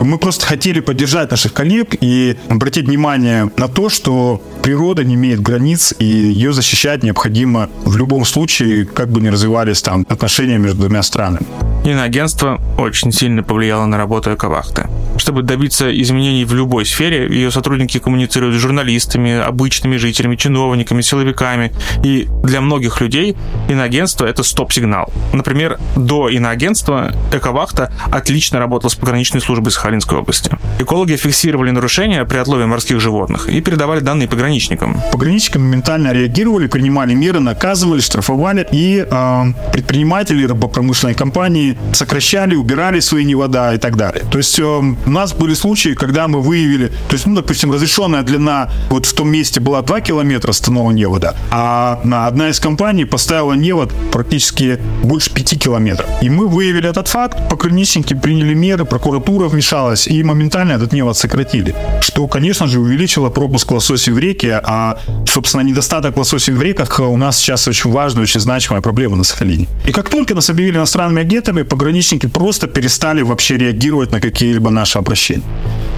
Мы 0.00 0.18
просто 0.18 0.46
хотели 0.46 0.80
поддержать 0.80 1.30
наших 1.30 1.52
коллег 1.52 1.94
и 2.00 2.36
обратить 2.48 2.86
внимание 2.86 3.50
на 3.56 3.68
то, 3.68 3.88
что 3.90 4.42
природа 4.62 5.04
не 5.04 5.14
имеет 5.14 5.40
границ, 5.40 5.94
и 5.98 6.04
ее 6.04 6.52
защищать 6.52 7.02
необходимо 7.02 7.68
в 7.84 7.96
любом 7.96 8.24
случае, 8.24 8.86
как 8.86 9.10
бы 9.10 9.20
ни 9.20 9.28
развивались 9.28 9.82
там 9.82 10.06
отношения 10.08 10.58
между 10.58 10.80
двумя 10.80 11.02
странами. 11.02 11.46
Иноагентство 11.84 12.60
очень 12.78 13.10
сильно 13.10 13.42
повлияло 13.42 13.86
на 13.86 13.96
работу 13.96 14.34
Эковахты. 14.34 14.88
Чтобы 15.16 15.42
добиться 15.42 15.90
изменений 16.02 16.44
в 16.44 16.54
любой 16.54 16.84
сфере, 16.84 17.26
ее 17.26 17.50
сотрудники 17.50 17.98
коммуницируют 17.98 18.54
с 18.54 18.58
журналистами, 18.58 19.32
обычными 19.32 19.96
жителями, 19.96 20.36
чиновниками, 20.36 21.00
силовиками. 21.00 21.72
И 22.04 22.28
для 22.42 22.60
многих 22.60 23.00
людей 23.00 23.34
иноагентство— 23.72 24.24
это 24.26 24.42
стоп-сигнал. 24.42 25.12
Например, 25.32 25.78
до 25.96 26.28
иноагентства 26.28 27.12
Эковахта 27.32 27.92
отлично 28.10 28.58
работала 28.58 28.90
с 28.90 28.94
пограничной 28.94 29.40
службой 29.40 29.72
Сахалинской 29.72 30.18
области. 30.18 30.50
Экологи 30.78 31.16
фиксировали 31.16 31.70
нарушения 31.70 32.24
при 32.24 32.38
отлове 32.38 32.66
морских 32.66 33.00
животных 33.00 33.48
и 33.48 33.60
передавали 33.60 34.00
данные 34.00 34.28
пограничникам. 34.28 35.00
Пограничники 35.12 35.58
моментально 35.58 36.12
реагировали, 36.12 36.66
принимали 36.66 37.14
меры, 37.14 37.40
наказывали, 37.40 38.00
штрафовали, 38.00 38.66
и 38.72 39.06
э, 39.08 39.44
предприниматели 39.72 40.46
рыбопромышленной 40.46 41.14
компании 41.14 41.76
сокращали, 41.92 42.54
убирали 42.54 43.00
свои 43.00 43.24
невода 43.24 43.74
и 43.74 43.78
так 43.78 43.96
далее. 43.96 44.24
То 44.30 44.38
есть 44.38 44.58
э, 44.58 44.62
у 44.62 45.10
нас 45.10 45.32
были 45.32 45.54
случаи, 45.54 45.94
когда 45.94 46.28
мы 46.28 46.40
выявили, 46.40 46.88
то 46.88 47.14
есть, 47.14 47.26
ну, 47.26 47.34
допустим, 47.36 47.72
разрешенная 47.72 48.22
длина 48.22 48.70
вот 48.88 49.06
в 49.06 49.14
том 49.14 49.28
месте 49.28 49.60
была 49.60 49.82
2 49.82 50.00
километра 50.00 50.52
станового 50.52 50.90
невода, 50.90 51.36
а 51.50 52.00
одна 52.26 52.48
из 52.48 52.60
компаний 52.60 53.04
поставила 53.04 53.52
невод 53.60 53.92
практически 54.12 54.78
больше 55.02 55.30
5 55.32 55.58
километров. 55.58 56.08
И 56.22 56.30
мы 56.30 56.48
выявили 56.48 56.88
этот 56.88 57.08
факт, 57.08 57.38
пограничники 57.48 58.14
приняли 58.14 58.54
меры, 58.54 58.84
прокуратура 58.84 59.48
вмешалась, 59.48 60.06
и 60.06 60.22
моментально 60.22 60.72
этот 60.72 60.92
невод 60.92 61.16
сократили. 61.16 61.74
Что, 62.00 62.26
конечно 62.26 62.66
же, 62.66 62.80
увеличило 62.80 63.30
пропуск 63.30 63.70
лососей 63.70 64.12
в 64.12 64.18
реке, 64.18 64.60
а, 64.62 64.98
собственно, 65.26 65.62
недостаток 65.62 66.16
лососей 66.16 66.54
в 66.54 66.62
реках 66.62 67.00
у 67.00 67.16
нас 67.16 67.38
сейчас 67.38 67.68
очень 67.68 67.90
важная, 67.90 68.22
очень 68.22 68.40
значимая 68.40 68.80
проблема 68.80 69.16
на 69.16 69.24
Сахалине. 69.24 69.66
И 69.86 69.92
как 69.92 70.08
только 70.08 70.34
нас 70.34 70.50
объявили 70.50 70.76
иностранными 70.76 71.22
агентами, 71.22 71.62
пограничники 71.62 72.26
просто 72.26 72.66
перестали 72.66 73.22
вообще 73.22 73.56
реагировать 73.56 74.12
на 74.12 74.20
какие-либо 74.20 74.70
наши 74.70 74.98
обращения. 74.98 75.42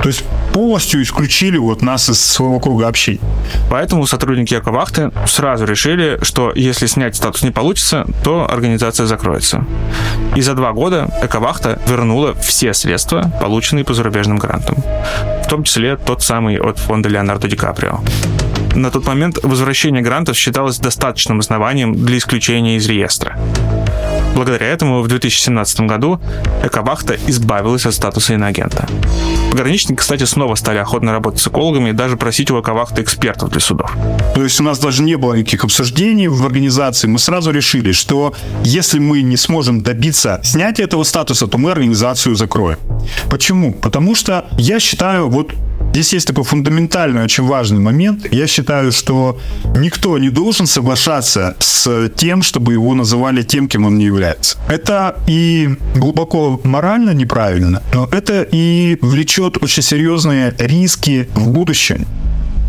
То 0.02 0.08
есть 0.08 0.24
полностью 0.52 1.02
исключили 1.02 1.58
вот 1.58 1.82
нас 1.82 2.10
из 2.10 2.20
своего 2.20 2.58
круга 2.60 2.88
общения. 2.88 3.20
Поэтому 3.70 4.06
сотрудники 4.06 4.54
Эковахты 4.54 5.12
сразу 5.26 5.64
решили, 5.64 6.18
что 6.22 6.52
если 6.54 6.86
снять 6.86 7.16
статус 7.16 7.42
не 7.42 7.50
получится, 7.52 8.06
то 8.24 8.46
организация 8.50 9.06
закроется. 9.06 9.64
И 10.34 10.40
за 10.40 10.54
два 10.54 10.72
года 10.72 11.10
Эковахта 11.22 11.78
вернула 11.86 12.34
все 12.34 12.74
средства, 12.74 13.30
полученные 13.40 13.84
по 13.84 13.94
зарубежным 13.94 14.38
грантам. 14.38 14.76
В 15.44 15.48
том 15.48 15.64
числе 15.64 15.96
тот 15.96 16.22
самый 16.22 16.58
от 16.58 16.78
фонда 16.78 17.08
Леонардо 17.08 17.48
Ди 17.48 17.56
Каприо. 17.56 18.00
На 18.74 18.90
тот 18.90 19.06
момент 19.06 19.38
возвращение 19.42 20.02
грантов 20.02 20.36
считалось 20.36 20.78
достаточным 20.78 21.40
основанием 21.40 21.94
для 21.94 22.16
исключения 22.16 22.76
из 22.76 22.86
реестра. 22.86 23.36
Благодаря 24.34 24.66
этому 24.68 25.02
в 25.02 25.08
2017 25.08 25.80
году 25.80 26.20
Эковахта 26.62 27.16
избавилась 27.26 27.84
от 27.84 27.94
статуса 27.94 28.34
иноагента. 28.34 28.88
Пограничники, 29.52 29.98
кстати, 29.98 30.24
снова 30.24 30.54
стали 30.54 30.78
охотно 30.78 31.12
работать 31.12 31.42
с 31.42 31.46
экологами 31.46 31.90
и 31.90 31.92
даже 31.92 32.16
просить 32.16 32.50
у 32.50 32.58
Эковахты 32.58 33.02
экспертов 33.02 33.50
для 33.50 33.60
судов. 33.60 33.94
То 34.34 34.42
есть 34.42 34.58
у 34.58 34.62
нас 34.62 34.78
даже 34.78 35.02
не 35.02 35.16
было 35.16 35.34
никаких 35.34 35.64
обсуждений 35.64 36.26
в 36.26 36.46
организации. 36.46 37.06
Мы 37.06 37.18
сразу 37.18 37.50
решили, 37.50 37.92
что 37.92 38.32
если 38.64 38.98
мы 38.98 39.20
не 39.20 39.36
сможем 39.36 39.82
добиться 39.82 40.40
снятия 40.42 40.86
этого 40.86 41.04
статуса, 41.04 41.46
то 41.48 41.58
мы 41.58 41.70
организацию 41.70 42.34
закроем. 42.34 42.78
Почему? 43.28 43.74
Потому 43.74 44.14
что 44.14 44.46
я 44.56 44.80
считаю, 44.80 45.28
вот 45.28 45.52
Здесь 45.92 46.14
есть 46.14 46.26
такой 46.26 46.44
фундаментальный, 46.44 47.22
очень 47.22 47.44
важный 47.44 47.78
момент. 47.78 48.26
Я 48.32 48.46
считаю, 48.46 48.92
что 48.92 49.38
никто 49.76 50.16
не 50.16 50.30
должен 50.30 50.66
соглашаться 50.66 51.54
с 51.58 52.08
тем, 52.16 52.42
чтобы 52.42 52.72
его 52.72 52.94
называли 52.94 53.42
тем, 53.42 53.68
кем 53.68 53.84
он 53.84 53.98
не 53.98 54.06
является. 54.06 54.56
Это 54.68 55.16
и 55.26 55.68
глубоко 55.94 56.58
морально 56.64 57.10
неправильно, 57.10 57.82
но 57.92 58.08
это 58.10 58.40
и 58.40 58.96
влечет 59.02 59.41
очень 59.48 59.82
серьезные 59.82 60.54
риски 60.58 61.28
в 61.34 61.48
будущем. 61.48 62.06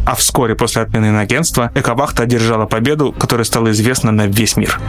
А 0.06 0.16
вскоре 0.16 0.56
после 0.56 0.82
отмены 0.82 1.18
агентства 1.18 1.72
Эковахта 1.76 2.24
одержала 2.24 2.66
победу, 2.66 3.14
которая 3.14 3.46
стала 3.46 3.72
известна 3.72 4.12
на 4.12 4.28
весь 4.28 4.58
мир. 4.58 4.80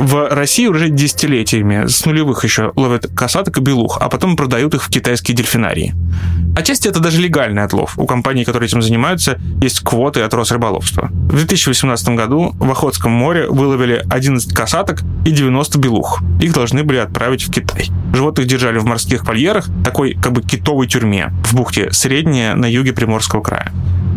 В 0.00 0.30
России 0.30 0.66
уже 0.66 0.88
десятилетиями 0.88 1.86
с 1.86 2.06
нулевых 2.06 2.42
еще 2.42 2.72
ловят 2.74 3.08
касаток 3.14 3.58
и 3.58 3.60
белух, 3.60 3.98
а 4.00 4.08
потом 4.08 4.34
продают 4.34 4.74
их 4.74 4.82
в 4.82 4.88
китайские 4.88 5.36
дельфинарии. 5.36 5.94
Отчасти 6.56 6.88
это 6.88 7.00
даже 7.00 7.20
легальный 7.20 7.62
отлов. 7.62 7.98
У 7.98 8.06
компаний, 8.06 8.46
которые 8.46 8.68
этим 8.68 8.80
занимаются, 8.80 9.38
есть 9.60 9.80
квоты 9.80 10.22
от 10.22 10.32
Росрыболовства. 10.32 11.10
В 11.12 11.34
2018 11.34 12.08
году 12.16 12.54
в 12.58 12.70
Охотском 12.70 13.12
море 13.12 13.46
выловили 13.46 14.02
11 14.08 14.54
касаток 14.54 15.02
и 15.26 15.32
90 15.32 15.78
белух. 15.78 16.22
Их 16.40 16.54
должны 16.54 16.82
были 16.82 16.96
отправить 16.96 17.42
в 17.42 17.52
Китай. 17.52 17.90
Животных 18.14 18.46
держали 18.46 18.78
в 18.78 18.86
морских 18.86 19.26
вольерах, 19.26 19.66
такой 19.84 20.14
как 20.14 20.32
бы 20.32 20.40
китовой 20.40 20.86
тюрьме 20.86 21.30
в 21.44 21.54
бухте 21.54 21.92
Средняя 21.92 22.54
на 22.54 22.64
юге 22.64 22.94
Приморского 22.94 23.42
края. 23.42 23.70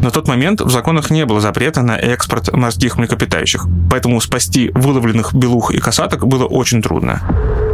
На 0.03 0.11
тот 0.11 0.27
момент 0.27 0.59
в 0.59 0.69
законах 0.69 1.11
не 1.11 1.25
было 1.25 1.39
запрета 1.39 1.81
на 1.81 1.95
экспорт 1.95 2.51
морских 2.51 2.97
млекопитающих, 2.97 3.67
поэтому 3.89 4.19
спасти 4.19 4.69
выловленных 4.75 5.33
белух 5.33 5.71
и 5.71 5.77
касаток 5.77 6.27
было 6.27 6.43
очень 6.43 6.81
трудно. 6.81 7.21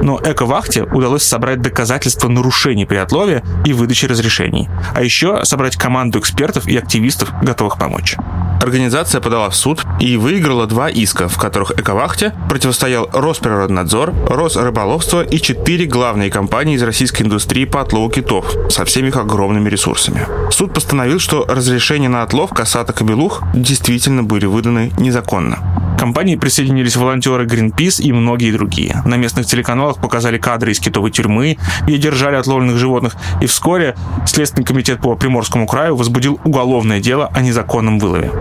Но 0.03 0.19
Эко-вахте 0.23 0.83
удалось 0.83 1.23
собрать 1.23 1.63
доказательства 1.63 2.29
нарушений 2.29 2.85
при 2.85 2.97
отлове 2.97 3.43
и 3.65 3.73
выдаче 3.73 4.05
разрешений, 4.05 4.69
а 4.93 5.01
еще 5.01 5.43
собрать 5.43 5.75
команду 5.75 6.19
экспертов 6.19 6.67
и 6.67 6.77
активистов, 6.77 7.33
готовых 7.41 7.79
помочь. 7.79 8.15
Организация 8.61 9.21
подала 9.21 9.49
в 9.49 9.55
суд 9.55 9.83
и 9.99 10.17
выиграла 10.17 10.67
два 10.67 10.89
иска, 10.89 11.29
в 11.29 11.37
которых 11.37 11.71
Эковахте 11.71 12.33
противостоял 12.49 13.09
Росприроднадзор, 13.11 14.13
Росрыболовство 14.29 15.23
и 15.23 15.39
четыре 15.39 15.85
главные 15.85 16.29
компании 16.29 16.75
из 16.75 16.83
российской 16.83 17.23
индустрии 17.23 17.65
по 17.65 17.81
отлову 17.81 18.09
китов 18.09 18.45
со 18.69 18.83
всеми 18.85 19.07
их 19.07 19.15
огромными 19.15 19.69
ресурсами. 19.69 20.27
Суд 20.51 20.73
постановил, 20.73 21.19
что 21.19 21.45
разрешения 21.47 22.09
на 22.09 22.18
отлов 22.23 22.51
касаток 22.51 23.01
и 23.01 23.03
белух 23.03 23.43
действительно 23.53 24.23
были 24.23 24.45
выданы 24.45 24.91
незаконно. 24.97 25.95
Компании 25.99 26.35
присоединились 26.35 26.95
волонтеры 26.95 27.45
Greenpeace 27.45 28.01
и 28.01 28.13
многие 28.13 28.51
другие. 28.51 29.01
На 29.05 29.15
местных 29.15 29.45
телеканалах 29.45 29.99
показали 29.99 30.37
кадры 30.37 30.71
из 30.71 30.79
китовой 30.79 31.11
тюрьмы, 31.11 31.57
где 31.83 31.97
держали 31.97 32.35
отловленных 32.35 32.77
животных, 32.77 33.15
и 33.41 33.47
вскоре 33.47 33.95
Следственный 34.25 34.65
комитет 34.65 35.01
по 35.01 35.15
Приморскому 35.15 35.67
краю 35.67 35.95
возбудил 35.95 36.39
уголовное 36.45 36.99
дело 36.99 37.29
о 37.33 37.41
незаконном 37.41 37.99
вылове. 37.99 38.31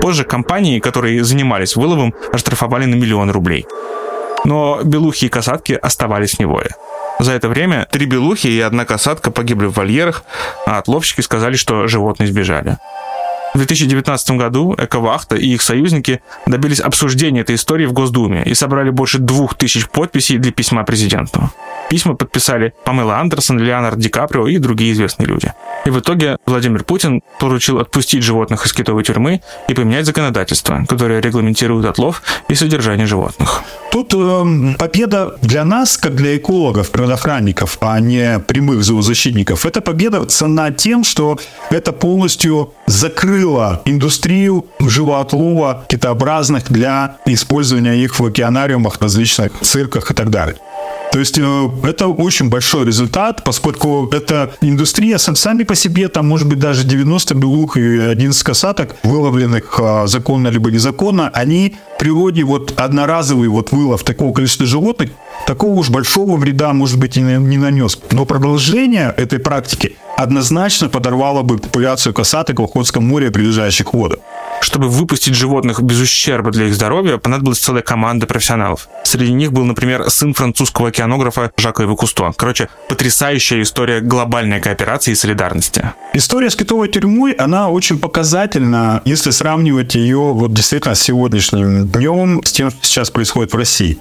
Позже 0.00 0.24
компании, 0.24 0.78
которые 0.78 1.24
занимались 1.24 1.74
выловом, 1.74 2.14
оштрафовали 2.32 2.84
на 2.84 2.94
миллион 2.94 3.30
рублей. 3.30 3.66
Но 4.44 4.80
белухи 4.84 5.24
и 5.24 5.28
касатки 5.28 5.72
оставались 5.72 6.38
в. 6.38 6.70
За 7.18 7.32
это 7.32 7.48
время 7.48 7.86
три 7.90 8.06
белухи 8.06 8.46
и 8.46 8.60
одна 8.60 8.84
касатка 8.84 9.32
погибли 9.32 9.66
в 9.66 9.72
вольерах, 9.72 10.22
а 10.66 10.78
отловщики 10.78 11.20
сказали, 11.20 11.56
что 11.56 11.88
животные 11.88 12.28
сбежали. 12.28 12.78
В 13.54 13.58
2019 13.58 14.30
году 14.32 14.74
Эковахта 14.76 15.36
и 15.36 15.46
их 15.48 15.62
союзники 15.62 16.20
добились 16.46 16.80
обсуждения 16.80 17.40
этой 17.40 17.56
истории 17.56 17.86
в 17.86 17.92
Госдуме 17.92 18.42
и 18.44 18.54
собрали 18.54 18.90
больше 18.90 19.18
двух 19.18 19.54
тысяч 19.54 19.88
подписей 19.88 20.38
для 20.38 20.52
письма 20.52 20.84
президенту. 20.84 21.50
Письма 21.88 22.14
подписали 22.14 22.74
Памела 22.84 23.16
Андерсон, 23.18 23.58
Леонард 23.58 23.98
Ди 23.98 24.10
Каприо 24.10 24.46
и 24.46 24.58
другие 24.58 24.92
известные 24.92 25.26
люди. 25.26 25.52
И 25.86 25.90
в 25.90 25.98
итоге 26.00 26.36
Владимир 26.44 26.84
Путин 26.84 27.22
поручил 27.40 27.78
отпустить 27.78 28.22
животных 28.22 28.66
из 28.66 28.72
китовой 28.72 29.04
тюрьмы 29.04 29.40
и 29.68 29.74
поменять 29.74 30.04
законодательство, 30.04 30.84
которое 30.86 31.20
регламентирует 31.20 31.86
отлов 31.86 32.22
и 32.48 32.54
содержание 32.54 33.06
животных. 33.06 33.62
Тут 33.90 34.12
э, 34.14 34.74
победа 34.78 35.38
для 35.40 35.64
нас, 35.64 35.96
как 35.96 36.14
для 36.14 36.36
экологов, 36.36 36.90
природоохранников, 36.90 37.78
а 37.80 37.98
не 38.00 38.38
прямых 38.38 38.84
зоозащитников, 38.84 39.64
это 39.64 39.80
победа 39.80 40.26
цена 40.26 40.70
тем, 40.70 41.04
что 41.04 41.38
это 41.70 41.92
полностью 41.92 42.74
закрыло 43.38 43.82
индустрию 43.84 44.66
живоотлова 44.80 45.84
китообразных 45.88 46.70
для 46.70 47.18
использования 47.26 47.94
их 48.02 48.18
в 48.18 48.24
океанариумах, 48.24 49.00
различных 49.00 49.52
цирках 49.60 50.10
и 50.10 50.14
так 50.14 50.30
далее. 50.30 50.56
То 51.12 51.20
есть 51.20 51.38
э, 51.38 51.70
это 51.84 52.08
очень 52.08 52.50
большой 52.50 52.84
результат, 52.84 53.42
поскольку 53.44 54.08
эта 54.12 54.50
индустрия 54.60 55.18
сами 55.18 55.62
по 55.62 55.74
себе, 55.74 56.08
там 56.08 56.28
может 56.28 56.48
быть 56.48 56.58
даже 56.58 56.84
90 56.84 57.34
белух 57.34 57.76
и 57.76 57.98
11 57.98 58.42
касаток, 58.42 58.96
выловленных 59.04 59.80
а, 59.80 60.06
законно 60.06 60.48
либо 60.48 60.70
незаконно, 60.70 61.30
они 61.32 61.76
в 61.94 61.98
природе 61.98 62.44
вот 62.44 62.74
одноразовый 62.78 63.48
вот 63.48 63.72
вылов 63.72 64.02
такого 64.02 64.34
количества 64.34 64.66
животных, 64.66 65.10
такого 65.46 65.74
уж 65.74 65.88
большого 65.88 66.36
вреда, 66.36 66.72
может 66.72 66.98
быть, 66.98 67.16
и 67.16 67.20
не 67.20 67.56
нанес. 67.56 67.98
Но 68.10 68.26
продолжение 68.26 69.14
этой 69.16 69.38
практики 69.38 69.96
однозначно 70.18 70.88
подорвало 70.88 71.42
бы 71.42 71.58
популяцию 71.58 72.12
касаток 72.12 72.58
в 72.58 72.64
Охотском 72.64 73.06
море 73.06 73.28
и 73.28 73.30
прилежащих 73.30 73.94
водах. 73.94 74.18
Чтобы 74.60 74.88
выпустить 74.88 75.34
животных 75.34 75.80
без 75.80 76.00
ущерба 76.00 76.50
для 76.50 76.66
их 76.66 76.74
здоровья, 76.74 77.18
понадобилась 77.18 77.60
целая 77.60 77.82
команда 77.82 78.26
профессионалов. 78.26 78.88
Среди 79.04 79.32
них 79.32 79.52
был, 79.52 79.64
например, 79.64 80.10
сын 80.10 80.34
французского 80.34 80.88
океанографа 80.88 81.52
Жака 81.56 81.84
Ива 81.84 81.94
Кусто. 81.94 82.32
Короче, 82.36 82.68
потрясающая 82.88 83.62
история 83.62 84.00
глобальной 84.00 84.60
кооперации 84.60 85.12
и 85.12 85.14
солидарности. 85.14 85.92
История 86.14 86.50
с 86.50 86.56
китовой 86.56 86.88
тюрьмой, 86.88 87.32
она 87.32 87.68
очень 87.68 88.00
показательна, 88.00 89.02
если 89.04 89.30
сравнивать 89.30 89.94
ее 89.94 90.32
вот 90.32 90.52
действительно 90.52 90.96
с 90.96 91.00
сегодняшним 91.00 91.86
днем, 91.86 92.42
с 92.44 92.50
тем, 92.50 92.70
что 92.70 92.78
сейчас 92.82 93.10
происходит 93.10 93.52
в 93.52 93.56
России. 93.56 93.98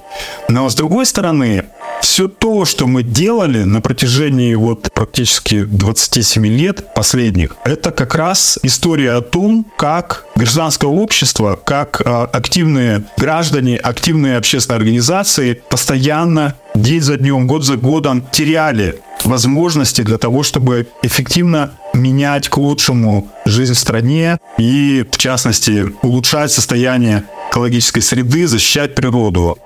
Но 0.50 0.68
с 0.68 0.74
другой 0.74 1.06
стороны, 1.06 1.66
все 2.02 2.28
то, 2.28 2.66
что 2.66 2.88
мы 2.88 3.04
делали 3.04 3.64
на 3.64 3.82
протяжении 3.82 4.54
вот 4.56 4.92
практически 4.94 5.64
27 5.64 6.46
лет 6.48 6.94
последних, 6.94 7.56
это 7.64 7.92
как 7.92 8.16
раз 8.16 8.60
история 8.64 9.14
о 9.14 9.22
том, 9.22 9.66
как 9.78 10.26
гражданское 10.36 10.88
общество, 10.88 11.60
как 11.64 12.02
а, 12.06 12.26
активные 12.26 13.04
граждане, 13.18 13.78
активные 13.78 14.38
общественные 14.38 14.78
организации 14.78 15.62
постоянно 15.70 16.56
день 16.76 17.02
за 17.02 17.18
днем, 17.18 17.48
год 17.48 17.64
за 17.66 17.78
годом 17.78 18.24
теряли 18.32 19.00
возможности 19.24 20.02
для 20.02 20.18
того, 20.18 20.44
чтобы 20.44 20.88
эффективно 21.02 21.72
менять 21.94 22.50
к 22.50 22.58
лучшему 22.58 23.28
жизнь 23.46 23.74
в 23.74 23.80
стране 23.80 24.38
и, 24.58 25.06
в 25.12 25.18
частности, 25.18 25.86
улучшать 26.02 26.52
состояние 26.52 27.24
экологической 27.50 28.02
среды, 28.02 28.48
защищать 28.48 28.96
природу. 28.96 29.58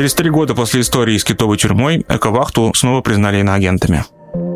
Через 0.00 0.14
три 0.14 0.30
года 0.30 0.54
после 0.54 0.80
истории 0.80 1.18
с 1.18 1.24
китовой 1.24 1.58
тюрьмой 1.58 2.06
Эковахту 2.08 2.72
снова 2.74 3.02
признали 3.02 3.40
иноагентами. 3.40 4.06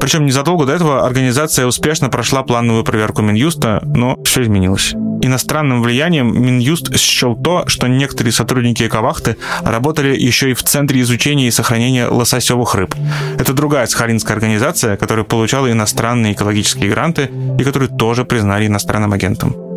Причем 0.01 0.25
незадолго 0.25 0.65
до 0.65 0.73
этого 0.73 1.05
организация 1.05 1.67
успешно 1.67 2.09
прошла 2.09 2.43
плановую 2.43 2.83
проверку 2.83 3.21
Минюста, 3.21 3.83
но 3.85 4.17
все 4.25 4.45
изменилось. 4.45 4.95
Иностранным 5.21 5.83
влиянием 5.83 6.33
Минюст 6.43 6.97
счел 6.97 7.37
то, 7.37 7.65
что 7.67 7.89
некоторые 7.89 8.33
сотрудники 8.33 8.85
Эковахты 8.85 9.37
работали 9.63 10.19
еще 10.19 10.51
и 10.51 10.55
в 10.55 10.63
Центре 10.63 11.03
изучения 11.03 11.49
и 11.49 11.51
сохранения 11.51 12.07
лососевых 12.07 12.75
рыб. 12.75 12.95
Это 13.39 13.53
другая 13.53 13.87
сахалинская 13.87 14.35
организация, 14.39 14.97
которая 14.97 15.27
получала 15.27 15.71
иностранные 15.71 16.33
экологические 16.33 16.89
гранты 16.89 17.31
и 17.59 17.65
которую 17.65 17.91
тоже 17.91 18.25
признали 18.25 18.67
иностранным 18.67 19.13
агентом. 19.13 19.74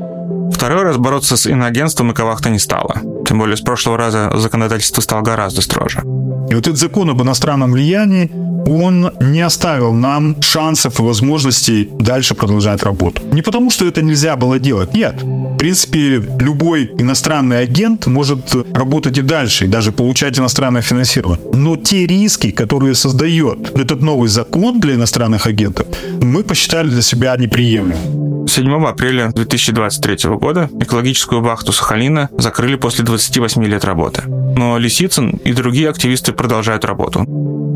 Второй 0.51 0.83
раз 0.83 0.97
бороться 0.97 1.37
с 1.37 1.45
иноагентством 1.45 2.11
Эковахта 2.11 2.49
не 2.49 2.59
стала. 2.59 3.01
Тем 3.25 3.39
более 3.39 3.57
с 3.57 3.61
прошлого 3.61 3.97
раза 3.97 4.31
законодательство 4.35 5.01
стало 5.01 5.21
гораздо 5.21 5.61
строже. 5.61 6.01
И 6.49 6.55
вот 6.55 6.67
этот 6.67 6.77
закон 6.77 7.09
об 7.09 7.21
иностранном 7.21 7.71
влиянии, 7.71 8.31
он 8.67 9.11
не 9.19 9.41
оставил 9.41 9.93
нам 9.93 10.41
шансов 10.41 10.99
и 10.99 11.03
возможностей 11.03 11.89
дальше 11.99 12.35
продолжать 12.35 12.83
работу. 12.83 13.21
Не 13.31 13.41
потому, 13.41 13.69
что 13.69 13.85
это 13.85 14.01
нельзя 14.01 14.35
было 14.35 14.59
делать, 14.59 14.93
нет. 14.93 15.21
В 15.23 15.57
принципе, 15.57 16.21
любой 16.39 16.91
иностранный 16.99 17.61
агент 17.61 18.07
может 18.07 18.55
работать 18.73 19.17
и 19.17 19.21
дальше, 19.21 19.65
и 19.65 19.67
даже 19.67 19.91
получать 19.91 20.39
иностранное 20.39 20.81
финансирование. 20.81 21.39
Но 21.53 21.77
те 21.77 22.05
риски, 22.05 22.51
которые 22.51 22.93
создает 22.95 23.77
этот 23.77 24.01
новый 24.01 24.29
закон 24.29 24.79
для 24.79 24.93
иностранных 24.93 25.47
агентов, 25.47 25.87
мы 26.21 26.43
посчитали 26.43 26.89
для 26.89 27.01
себя 27.01 27.35
неприемлемым. 27.37 28.47
7 28.47 28.85
апреля 28.85 29.31
2023 29.33 30.36
года 30.37 30.69
экологическую 30.79 31.41
вахту 31.41 31.71
Сахалина 31.71 32.29
закрыли 32.37 32.75
после 32.75 33.03
28 33.03 33.63
лет 33.65 33.85
работы. 33.85 34.23
Но 34.25 34.77
Лисицын 34.77 35.29
и 35.43 35.53
другие 35.53 35.89
активисты 35.89 36.33
продолжают 36.33 36.85
работу. 36.85 37.25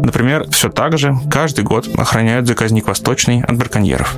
Например, 0.04 0.50
все 0.50 0.70
так 0.70 0.98
же 0.98 1.16
каждый 1.30 1.64
год 1.64 1.88
охраняют 1.98 2.48
заказник 2.48 2.88
Восточный 2.88 3.42
от 3.42 3.58
браконьеров 3.58 4.18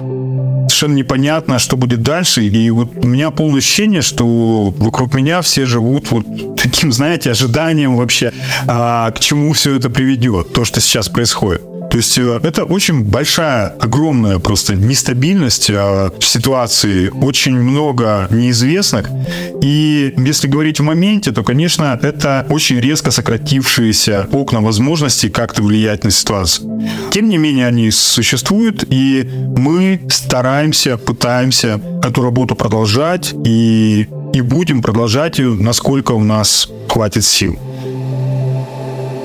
совершенно 0.83 0.97
непонятно, 0.97 1.59
что 1.59 1.77
будет 1.77 2.01
дальше. 2.01 2.43
И 2.43 2.69
вот 2.69 2.89
у 2.95 3.07
меня 3.07 3.31
полное 3.31 3.59
ощущение, 3.59 4.01
что 4.01 4.73
вокруг 4.77 5.13
меня 5.13 5.41
все 5.41 5.65
живут 5.65 6.11
вот 6.11 6.25
таким, 6.61 6.91
знаете, 6.91 7.31
ожиданием 7.31 7.95
вообще, 7.95 8.33
а, 8.67 9.11
к 9.11 9.19
чему 9.19 9.53
все 9.53 9.75
это 9.75 9.89
приведет, 9.89 10.53
то, 10.53 10.65
что 10.65 10.81
сейчас 10.81 11.09
происходит. 11.09 11.61
То 11.93 11.97
есть 11.97 12.17
э, 12.17 12.39
это 12.41 12.63
очень 12.63 13.03
большая, 13.03 13.67
огромная 13.79 14.39
просто 14.39 14.73
нестабильность 14.73 15.69
э, 15.69 16.09
в 16.19 16.25
ситуации, 16.25 17.09
очень 17.09 17.55
много 17.55 18.27
неизвестных. 18.31 19.11
И 19.61 20.11
если 20.17 20.47
говорить 20.47 20.79
в 20.79 20.83
моменте, 20.83 21.31
то, 21.31 21.43
конечно, 21.43 21.99
это 22.01 22.47
очень 22.49 22.79
резко 22.79 23.11
сократившиеся 23.11 24.27
окна 24.31 24.61
возможностей 24.61 25.29
как-то 25.29 25.61
влиять 25.61 26.03
на 26.03 26.09
ситуацию. 26.09 26.81
Тем 27.11 27.29
не 27.29 27.37
менее, 27.37 27.67
они 27.67 27.91
существуют, 27.91 28.83
и 28.89 29.29
мы 29.55 30.01
стараемся, 30.09 30.97
пытаемся 30.97 31.79
эту 32.03 32.23
работу 32.23 32.55
продолжать, 32.55 33.35
и, 33.45 34.07
и 34.33 34.41
будем 34.41 34.81
продолжать 34.81 35.37
ее, 35.37 35.53
насколько 35.53 36.13
у 36.13 36.23
нас 36.23 36.67
хватит 36.89 37.23
сил. 37.23 37.59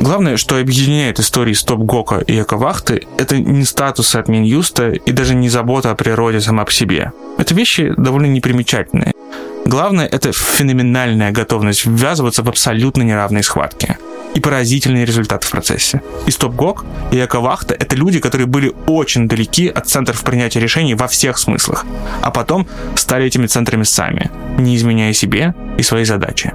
Главное, 0.01 0.37
что 0.37 0.59
объединяет 0.59 1.19
истории 1.19 1.53
Стоп 1.53 1.81
Гока 1.81 2.19
и 2.19 2.41
Эковахты, 2.41 3.07
это 3.19 3.39
не 3.39 3.65
статусы 3.65 4.17
от 4.17 4.29
Минюста 4.29 4.91
и 4.91 5.13
даже 5.13 5.35
не 5.35 5.49
забота 5.49 5.91
о 5.91 5.95
природе 5.97 6.41
сама 6.41 6.65
по 6.65 6.73
себе. 6.73 7.13
Это 7.37 7.55
вещи 7.55 7.93
довольно 7.97 8.27
непримечательные. 8.27 9.13
Главное– 9.67 10.07
это 10.11 10.33
феноменальная 10.33 11.33
готовность 11.33 11.85
ввязываться 11.85 12.43
в 12.43 12.49
абсолютно 12.49 13.03
неравные 13.03 13.43
схватки 13.43 13.99
и 14.35 14.41
поразительные 14.41 15.05
результаты 15.05 15.47
в 15.47 15.51
процессе. 15.51 16.01
И 16.27 16.31
Стоп 16.31 16.55
Гок, 16.55 16.85
и 17.11 17.19
Эковахта– 17.19 17.75
это 17.79 17.97
люди, 17.97 18.21
которые 18.21 18.47
были 18.47 18.73
очень 18.87 19.29
далеки 19.29 19.69
от 19.69 19.89
центров 19.89 20.23
принятия 20.23 20.61
решений 20.61 20.95
во 20.95 21.09
всех 21.09 21.39
смыслах, 21.39 21.85
а 22.23 22.31
потом 22.31 22.67
стали 22.95 23.27
этими 23.27 23.47
центрами 23.47 23.83
сами, 23.83 24.31
не 24.59 24.77
изменяя 24.77 25.13
себе 25.13 25.55
и 25.77 25.83
своей 25.83 26.05
задачи. 26.05 26.53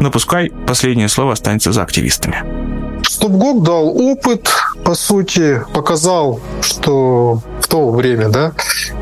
Но 0.00 0.10
пускай 0.10 0.50
последнее 0.66 1.08
слово 1.08 1.32
останется 1.32 1.72
за 1.72 1.82
активистами. 1.82 2.63
Снупгок 3.08 3.62
дал 3.62 3.88
опыт, 3.88 4.48
по 4.84 4.94
сути, 4.94 5.62
показал, 5.72 6.40
что 6.60 7.40
в 7.60 7.68
то 7.68 7.90
время, 7.90 8.28
да, 8.28 8.52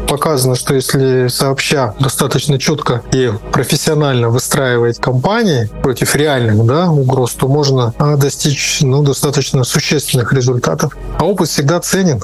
показано, 0.08 0.54
что 0.54 0.74
если 0.74 1.28
сообща 1.28 1.94
достаточно 1.98 2.58
четко 2.58 3.02
и 3.12 3.32
профессионально 3.52 4.28
выстраивать 4.28 4.98
кампании 4.98 5.70
против 5.82 6.14
реальных 6.14 6.64
да, 6.66 6.90
угроз, 6.90 7.32
то 7.34 7.48
можно 7.48 7.94
а, 7.98 8.16
достичь 8.16 8.80
ну, 8.82 9.02
достаточно 9.02 9.64
существенных 9.64 10.32
результатов. 10.32 10.96
А 11.18 11.24
опыт 11.24 11.48
всегда 11.48 11.80
ценен. 11.80 12.22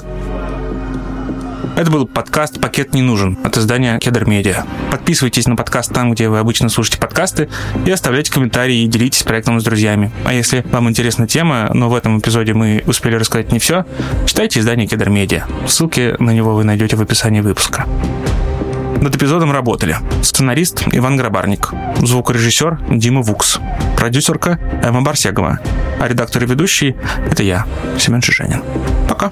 Это 1.79 1.91
был 1.91 2.05
подкаст 2.05 2.59
«Пакет 2.59 2.93
не 2.93 3.01
нужен» 3.01 3.37
от 3.41 3.55
издания 3.55 3.99
Кедр 3.99 4.25
Медиа. 4.25 4.65
Подписывайтесь 4.91 5.47
на 5.47 5.55
подкаст 5.55 5.93
там, 5.93 6.11
где 6.11 6.27
вы 6.27 6.39
обычно 6.39 6.67
слушаете 6.67 6.99
подкасты, 6.99 7.47
и 7.85 7.89
оставляйте 7.89 8.33
комментарии 8.33 8.83
и 8.83 8.87
делитесь 8.87 9.23
проектом 9.23 9.61
с 9.61 9.63
друзьями. 9.63 10.11
А 10.25 10.33
если 10.33 10.65
вам 10.73 10.89
интересна 10.89 11.25
тема, 11.25 11.71
но 11.73 11.87
в 11.87 11.95
этом 11.95 12.19
эпизоде 12.19 12.53
мы 12.53 12.83
успели 12.85 13.15
рассказать 13.15 13.53
не 13.53 13.59
все, 13.59 13.85
читайте 14.25 14.59
издание 14.59 14.87
Кедр 14.87 15.09
Медиа. 15.09 15.45
Ссылки 15.69 16.21
на 16.21 16.31
него 16.31 16.53
вы 16.53 16.65
найдете 16.65 16.97
в 16.97 17.01
описании 17.01 17.39
выпуска. 17.39 17.85
Над 18.99 19.15
эпизодом 19.15 19.53
работали 19.53 19.95
сценарист 20.21 20.83
Иван 20.91 21.15
Грабарник, 21.15 21.69
звукорежиссер 21.99 22.77
Дима 22.89 23.21
Вукс, 23.21 23.57
продюсерка 23.95 24.59
Эмма 24.83 25.01
Барсегова, 25.01 25.59
а 25.97 26.07
редактор 26.09 26.43
и 26.43 26.45
ведущий— 26.45 26.97
это 27.31 27.41
я, 27.41 27.65
Семен 27.97 28.21
Шишенин. 28.21 28.63
Пока! 29.07 29.31